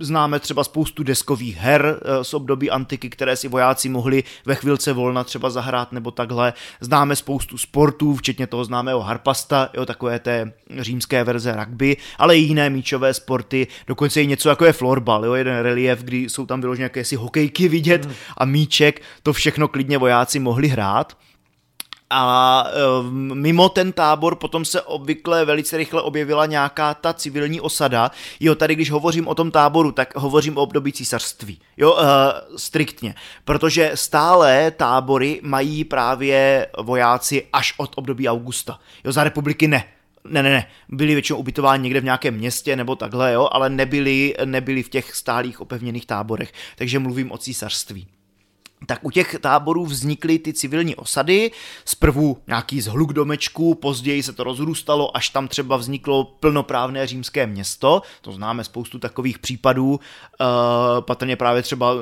[0.00, 4.92] známe třeba spoustu deskových her eh, z období antiky, které si vojáci mohli ve chvilce
[4.92, 6.52] volna třeba zahrát nebo takhle.
[6.80, 12.40] Známe spoustu sportů, včetně toho známého harpasta, jo, takové té římské verze rugby, ale i
[12.40, 16.60] jiné míčové sporty, dokonce i něco jako je florbal, jo, jeden relief, kdy jsou tam
[16.60, 18.14] vyložené jakési hokejky vidět hmm.
[18.36, 21.16] a míček, to všechno klidně vojáci mohli hrát.
[22.16, 22.66] A
[23.34, 28.10] mimo ten tábor potom se obvykle velice rychle objevila nějaká ta civilní osada.
[28.40, 31.58] Jo, tady když hovořím o tom táboru, tak hovořím o období císařství.
[31.76, 32.00] Jo, uh,
[32.56, 33.14] striktně.
[33.44, 38.78] Protože stále tábory mají právě vojáci až od období Augusta.
[39.04, 39.84] Jo, za republiky ne
[40.28, 44.34] ne, ne, ne, byli většinou ubytováni někde v nějakém městě nebo takhle, jo, ale nebyli,
[44.44, 48.06] nebyli v těch stálých opevněných táborech, takže mluvím o císařství
[48.86, 51.50] tak u těch táborů vznikly ty civilní osady,
[51.84, 58.02] zprvu nějaký zhluk domečků, později se to rozrůstalo, až tam třeba vzniklo plnoprávné římské město,
[58.20, 59.96] to známe spoustu takových případů, uh,
[61.00, 61.94] patrně právě třeba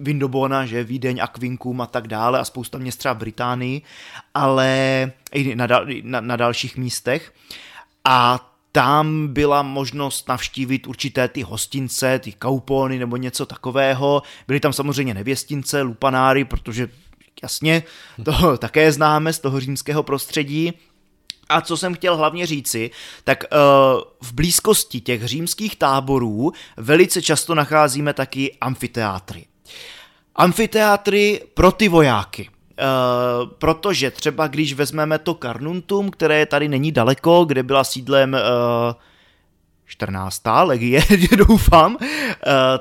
[0.00, 3.82] Vindobona, že Vídeň, Aquincum a tak dále a spousta měst třeba v Británii,
[4.34, 5.66] ale i na,
[6.02, 7.32] na, na dalších místech.
[8.04, 14.22] A tam byla možnost navštívit určité ty hostince, ty kaupony nebo něco takového.
[14.48, 16.88] Byly tam samozřejmě nevěstince, lupanáry, protože
[17.42, 17.82] jasně,
[18.24, 20.72] to také známe z toho římského prostředí.
[21.48, 22.90] A co jsem chtěl hlavně říci,
[23.24, 23.58] tak uh,
[24.22, 29.46] v blízkosti těch římských táborů velice často nacházíme taky amfiteátry.
[30.34, 32.50] Amfiteátry pro ty vojáky.
[32.78, 38.94] Uh, protože třeba když vezmeme to Carnuntum, které tady není daleko, kde byla sídlem uh,
[39.86, 40.42] 14.
[40.62, 41.00] legie,
[41.36, 42.00] doufám, uh,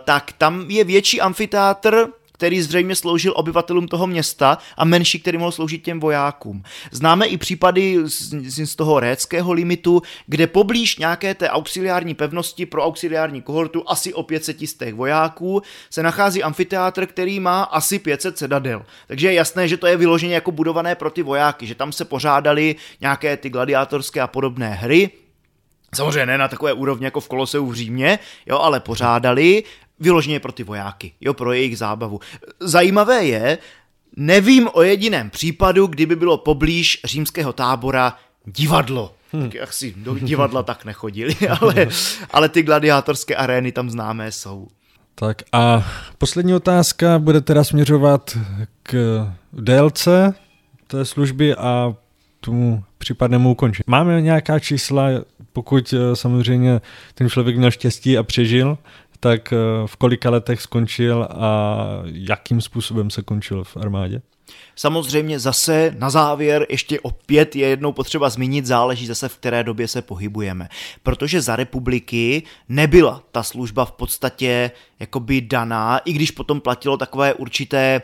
[0.04, 2.08] tak tam je větší amfiteátr,
[2.42, 6.64] který zřejmě sloužil obyvatelům toho města a menší, který mohl sloužit těm vojákům.
[6.92, 12.84] Známe i případy z, z toho réckého limitu, kde poblíž nějaké té auxiliární pevnosti pro
[12.84, 18.86] auxiliární kohortu asi o 500 těch vojáků se nachází amfiteátr, který má asi 500 sedadel.
[19.08, 22.06] Takže je jasné, že to je vyloženě jako budované pro ty vojáky, že tam se
[22.06, 25.10] pořádali nějaké ty gladiátorské a podobné hry,
[25.96, 29.64] Samozřejmě ne na takové úrovni jako v Koloseu v Římě, jo, ale pořádali
[30.02, 32.20] vyloženě pro ty vojáky, jo, pro jejich zábavu.
[32.60, 33.58] Zajímavé je,
[34.16, 39.14] nevím o jediném případu, kdyby bylo poblíž římského tábora divadlo.
[39.34, 39.50] Hmm.
[39.50, 41.88] Tak asi do divadla tak nechodili, ale,
[42.32, 44.68] ale ty gladiátorské arény tam známé jsou.
[45.16, 45.88] Tak a
[46.18, 48.38] poslední otázka bude teda směřovat
[48.84, 50.34] k délce
[50.88, 51.96] té služby a
[52.40, 53.84] tomu případnému ukončení.
[53.88, 55.08] Máme nějaká čísla,
[55.54, 56.82] pokud eh, samozřejmě
[57.14, 58.78] ten člověk měl štěstí a přežil,
[59.24, 64.22] tak eh, v kolika letech skončil a jakým způsobem se končil v armádě?
[64.76, 69.88] Samozřejmě zase na závěr ještě opět je jednou potřeba zmínit, záleží zase v které době
[69.88, 70.70] se pohybujeme.
[71.04, 77.34] Protože za republiky nebyla ta služba v podstatě jakoby daná, i když potom platilo takové
[77.34, 78.02] určité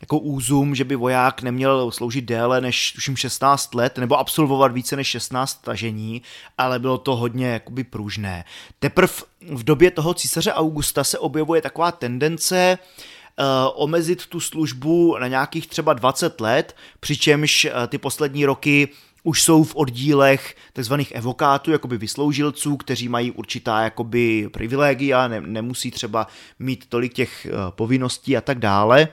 [0.00, 4.96] jako úzum, že by voják neměl sloužit déle než tuším 16 let, nebo absolvovat více
[4.96, 6.22] než 16 tažení,
[6.58, 8.44] ale bylo to hodně jakoby pružné.
[8.78, 13.44] Teprve v době toho císaře Augusta se objevuje taková tendence uh,
[13.74, 18.88] omezit tu službu na nějakých třeba 20 let, přičemž uh, ty poslední roky
[19.22, 20.94] už jsou v oddílech tzv.
[21.12, 26.26] evokátů, jakoby vysloužilců, kteří mají určitá jakoby privilegia, ne, nemusí třeba
[26.58, 29.08] mít tolik těch uh, povinností a tak dále.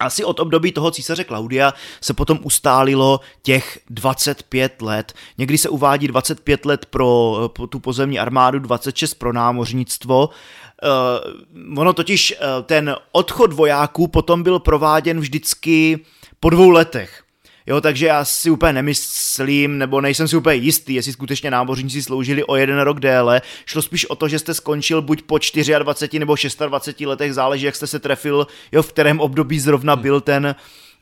[0.00, 5.12] Asi od období toho císaře Klaudia se potom ustálilo těch 25 let.
[5.38, 10.30] Někdy se uvádí 25 let pro, pro tu pozemní armádu, 26 pro námořnictvo.
[11.62, 16.00] Uh, ono totiž, uh, ten odchod vojáků potom byl prováděn vždycky
[16.40, 17.25] po dvou letech.
[17.66, 22.44] Jo, takže já si úplně nemyslím, nebo nejsem si úplně jistý, jestli skutečně námořníci sloužili
[22.44, 23.42] o jeden rok déle.
[23.66, 25.38] Šlo spíš o to, že jste skončil buď po
[25.78, 26.34] 24 nebo
[26.66, 30.54] 26 letech, záleží, jak jste se trefil, jo, v kterém období zrovna byl ten,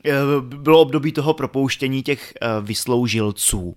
[0.05, 0.11] eh,
[0.41, 3.75] bylo období toho propouštění těch eh, vysloužilců.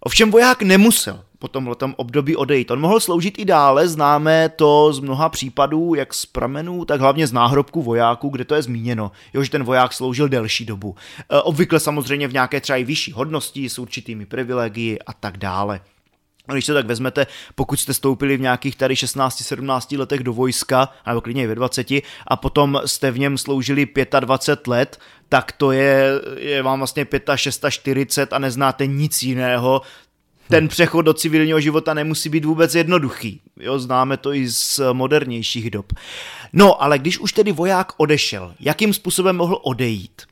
[0.00, 2.70] Ovšem voják nemusel po tomhletom období odejít.
[2.70, 7.26] On mohl sloužit i dále, známe to z mnoha případů, jak z pramenů, tak hlavně
[7.26, 10.96] z náhrobků vojáků, kde to je zmíněno, jo, že ten voják sloužil delší dobu.
[11.30, 15.80] E, obvykle samozřejmě v nějaké třeba i vyšší hodnosti s určitými privilegii a tak dále.
[16.52, 21.20] Když se tak vezmete, pokud jste stoupili v nějakých tady 16-17 letech do vojska, nebo
[21.20, 21.90] klidně i ve 20,
[22.26, 23.88] a potom jste v něm sloužili
[24.20, 27.06] 25 let, tak to je, je vám vlastně
[27.36, 29.82] 45, 40 a neznáte nic jiného,
[30.48, 33.40] ten přechod do civilního života nemusí být vůbec jednoduchý.
[33.60, 35.92] Jo, známe to i z modernějších dob.
[36.52, 40.22] No, ale když už tedy voják odešel, jakým způsobem mohl odejít?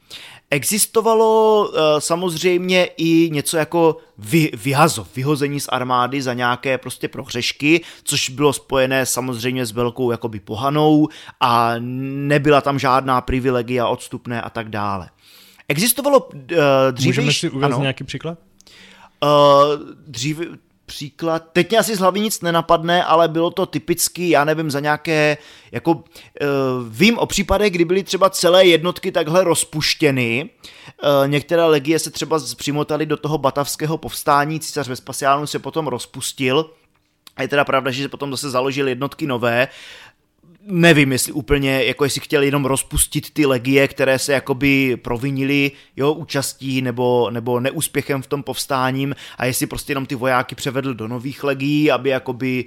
[0.51, 7.81] Existovalo uh, samozřejmě i něco jako vy, vyhazov, vyhození z armády za nějaké prostě prohřešky,
[8.05, 11.09] což bylo spojené samozřejmě s velkou jakoby pohanou
[11.41, 15.09] a nebyla tam žádná privilegia odstupné a tak dále.
[15.69, 16.33] Existovalo uh,
[16.91, 17.09] dříve...
[17.09, 18.39] Můžeme si uvést nějaký příklad?
[19.23, 19.29] Uh,
[20.07, 20.47] dříve,
[20.87, 24.81] příklad, teď mě asi z hlavy nic nenapadne, ale bylo to typicky, já nevím, za
[24.81, 25.37] nějaké,
[25.73, 25.99] jako uh,
[26.89, 30.51] vím o případech, kdy byly třeba celé jednotky takhle rozpuštěny,
[31.03, 36.71] uh, některé legie se třeba přimotaly do toho batavského povstání, císař Vespasiánus se potom rozpustil,
[37.37, 39.69] a je teda pravda, že potom zase založil jednotky nové,
[40.67, 46.13] nevím, jestli úplně, jako jestli chtěli jenom rozpustit ty legie, které se jakoby provinili jo,
[46.13, 51.09] účastí nebo, nebo neúspěchem v tom povstáním a jestli prostě jenom ty vojáky převedl do
[51.09, 52.65] nových legií, aby jakoby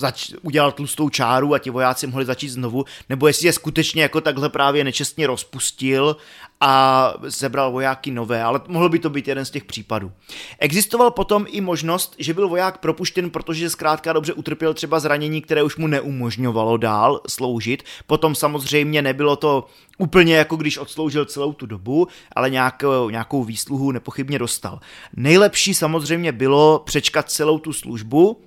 [0.00, 4.20] zač- udělal tlustou čáru a ti vojáci mohli začít znovu, nebo jestli je skutečně jako
[4.20, 6.16] takhle právě nečestně rozpustil
[6.60, 10.12] a zebral vojáky nové, ale mohlo by to být jeden z těch případů.
[10.58, 15.62] Existoval potom i možnost, že byl voják propuštěn, protože zkrátka dobře utrpěl třeba zranění, které
[15.62, 17.82] už mu neumožňovalo dál sloužit.
[18.06, 19.66] Potom samozřejmě nebylo to
[19.98, 24.80] úplně jako když odsloužil celou tu dobu, ale nějakou, nějakou výsluhu nepochybně dostal.
[25.16, 28.40] Nejlepší samozřejmě bylo přečkat celou tu službu,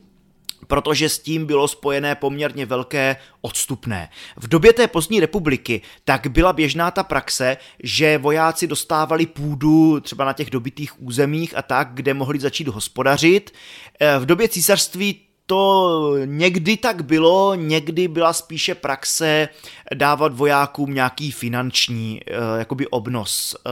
[0.67, 4.09] protože s tím bylo spojené poměrně velké odstupné.
[4.37, 10.25] V době té pozdní republiky tak byla běžná ta praxe, že vojáci dostávali půdu třeba
[10.25, 13.53] na těch dobitých územích a tak, kde mohli začít hospodařit.
[13.99, 19.49] Eh, v době císařství to někdy tak bylo, někdy byla spíše praxe
[19.95, 23.69] dávat vojákům nějaký finanční eh, jakoby obnos eh,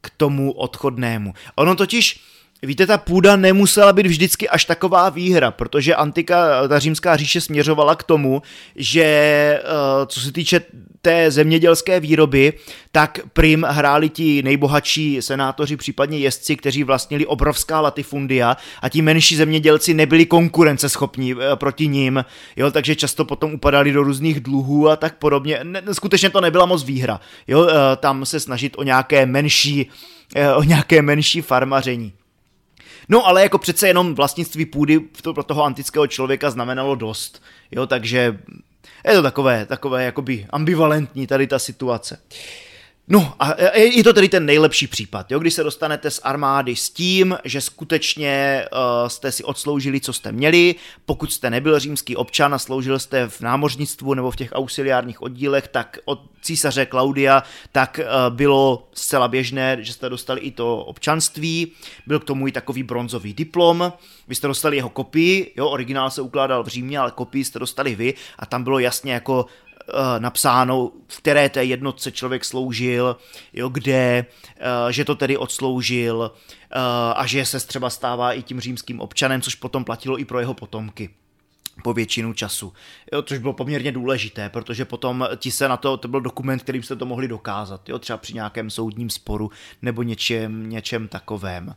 [0.00, 1.34] k tomu odchodnému.
[1.56, 2.20] Ono totiž
[2.62, 7.94] Víte, ta půda nemusela být vždycky až taková výhra, protože antika, ta římská říše směřovala
[7.94, 8.42] k tomu,
[8.76, 9.62] že eh,
[10.06, 10.60] co se týče
[11.02, 12.52] té zemědělské výroby,
[12.92, 19.36] tak prim hráli ti nejbohatší senátoři, případně jezdci, kteří vlastnili obrovská latifundia a ti menší
[19.36, 22.24] zemědělci nebyli konkurenceschopní eh, proti ním,
[22.56, 25.60] jo, takže často potom upadali do různých dluhů a tak podobně.
[25.62, 29.90] Ne, skutečně to nebyla moc výhra, jo, eh, tam se snažit o nějaké menší,
[30.56, 32.12] o nějaké menší farmaření.
[33.10, 35.00] No ale jako přece jenom vlastnictví půdy
[35.34, 38.38] pro toho antického člověka znamenalo dost, jo, takže
[39.08, 42.18] je to takové, takové jakoby ambivalentní tady ta situace.
[42.30, 42.69] Uh,
[43.12, 46.90] No a je to tedy ten nejlepší případ, jo, když se dostanete z armády s
[46.90, 50.74] tím, že skutečně uh, jste si odsloužili, co jste měli,
[51.06, 55.68] pokud jste nebyl římský občan a sloužil jste v námořnictvu nebo v těch auxiliárních oddílech,
[55.68, 57.42] tak od císaře Klaudia
[57.72, 61.72] tak uh, bylo zcela běžné, že jste dostali i to občanství,
[62.06, 63.92] byl k tomu i takový bronzový diplom,
[64.28, 67.94] vy jste dostali jeho kopii, jo, originál se ukládal v Římě, ale kopii jste dostali
[67.94, 68.14] vy.
[68.38, 69.46] A tam bylo jasně jako
[70.18, 73.16] napsáno, v které té jednotce člověk sloužil,
[73.52, 74.26] jo, kde,
[74.56, 76.78] eh, že to tedy odsloužil eh,
[77.16, 80.54] a že se třeba stává i tím římským občanem, což potom platilo i pro jeho
[80.54, 81.10] potomky
[81.80, 82.72] po většinu času.
[83.12, 86.82] Jo, což bylo poměrně důležité, protože potom ti se na to, to byl dokument, kterým
[86.82, 89.50] jste to mohli dokázat, jo, třeba při nějakém soudním sporu
[89.82, 91.66] nebo něčem, něčem takovém.
[91.66, 91.74] Uh,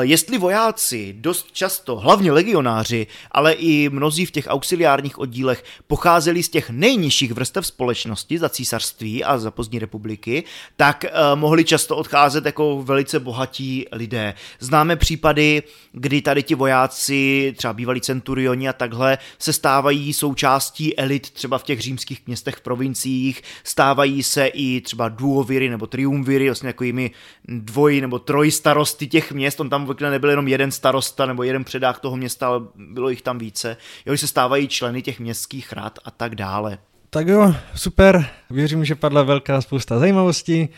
[0.00, 6.48] jestli vojáci dost často, hlavně legionáři, ale i mnozí v těch auxiliárních oddílech pocházeli z
[6.48, 10.44] těch nejnižších vrstev společnosti za císařství a za pozdní republiky,
[10.76, 14.34] tak uh, mohli často odcházet jako velice bohatí lidé.
[14.60, 15.62] Známe případy,
[15.92, 21.62] kdy tady ti vojáci, třeba bývalí centurioni a takhle, se stávají součástí elit třeba v
[21.62, 27.10] těch římských městech v provinciích, stávají se i třeba duoviry nebo triumviry, vlastně takovými
[27.48, 31.64] dvoj nebo troj starosty těch měst, on tam obvykle nebyl jenom jeden starosta nebo jeden
[31.64, 33.76] předák toho města, ale bylo jich tam více.
[34.06, 36.78] Jo, se stávají členy těch městských rad a tak dále.
[37.10, 40.68] Tak jo, super, věřím, že padla velká spousta zajímavostí.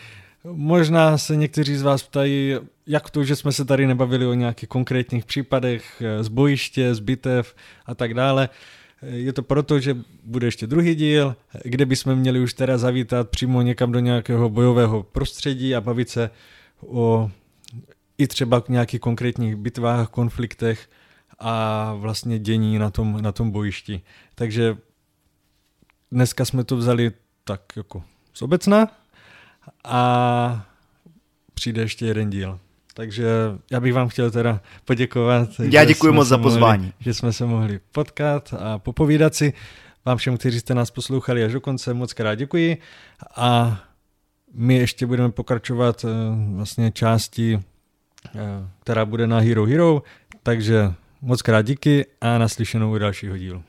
[0.52, 2.54] Možná se někteří z vás ptají,
[2.86, 7.54] jak to, že jsme se tady nebavili o nějakých konkrétních případech z bojiště, z bitev
[7.86, 8.48] a tak dále.
[9.02, 13.62] Je to proto, že bude ještě druhý díl, kde bychom měli už teda zavítat přímo
[13.62, 16.30] někam do nějakého bojového prostředí a bavit se
[16.86, 17.30] o
[18.18, 20.90] i třeba nějakých konkrétních bitvách, konfliktech
[21.38, 24.02] a vlastně dění na tom, na tom bojišti.
[24.34, 24.76] Takže
[26.12, 27.12] dneska jsme to vzali
[27.44, 28.02] tak jako
[28.34, 29.03] z obecna,
[29.84, 30.66] a
[31.54, 32.58] přijde ještě jeden díl.
[32.94, 33.26] Takže
[33.70, 35.48] já bych vám chtěl teda poděkovat.
[35.58, 36.82] Já děkuji moc za pozvání.
[36.82, 39.52] Mohli, že jsme se mohli potkat a popovídat si.
[40.04, 42.78] Vám všem, kteří jste nás poslouchali až do konce, moc krát děkuji.
[43.36, 43.80] A
[44.54, 46.08] my ještě budeme pokračovat eh,
[46.54, 47.60] vlastně části,
[48.26, 48.40] eh,
[48.80, 50.02] která bude na Hero Hero.
[50.42, 53.62] Takže moc krát díky a naslyšenou u dalšího dílu.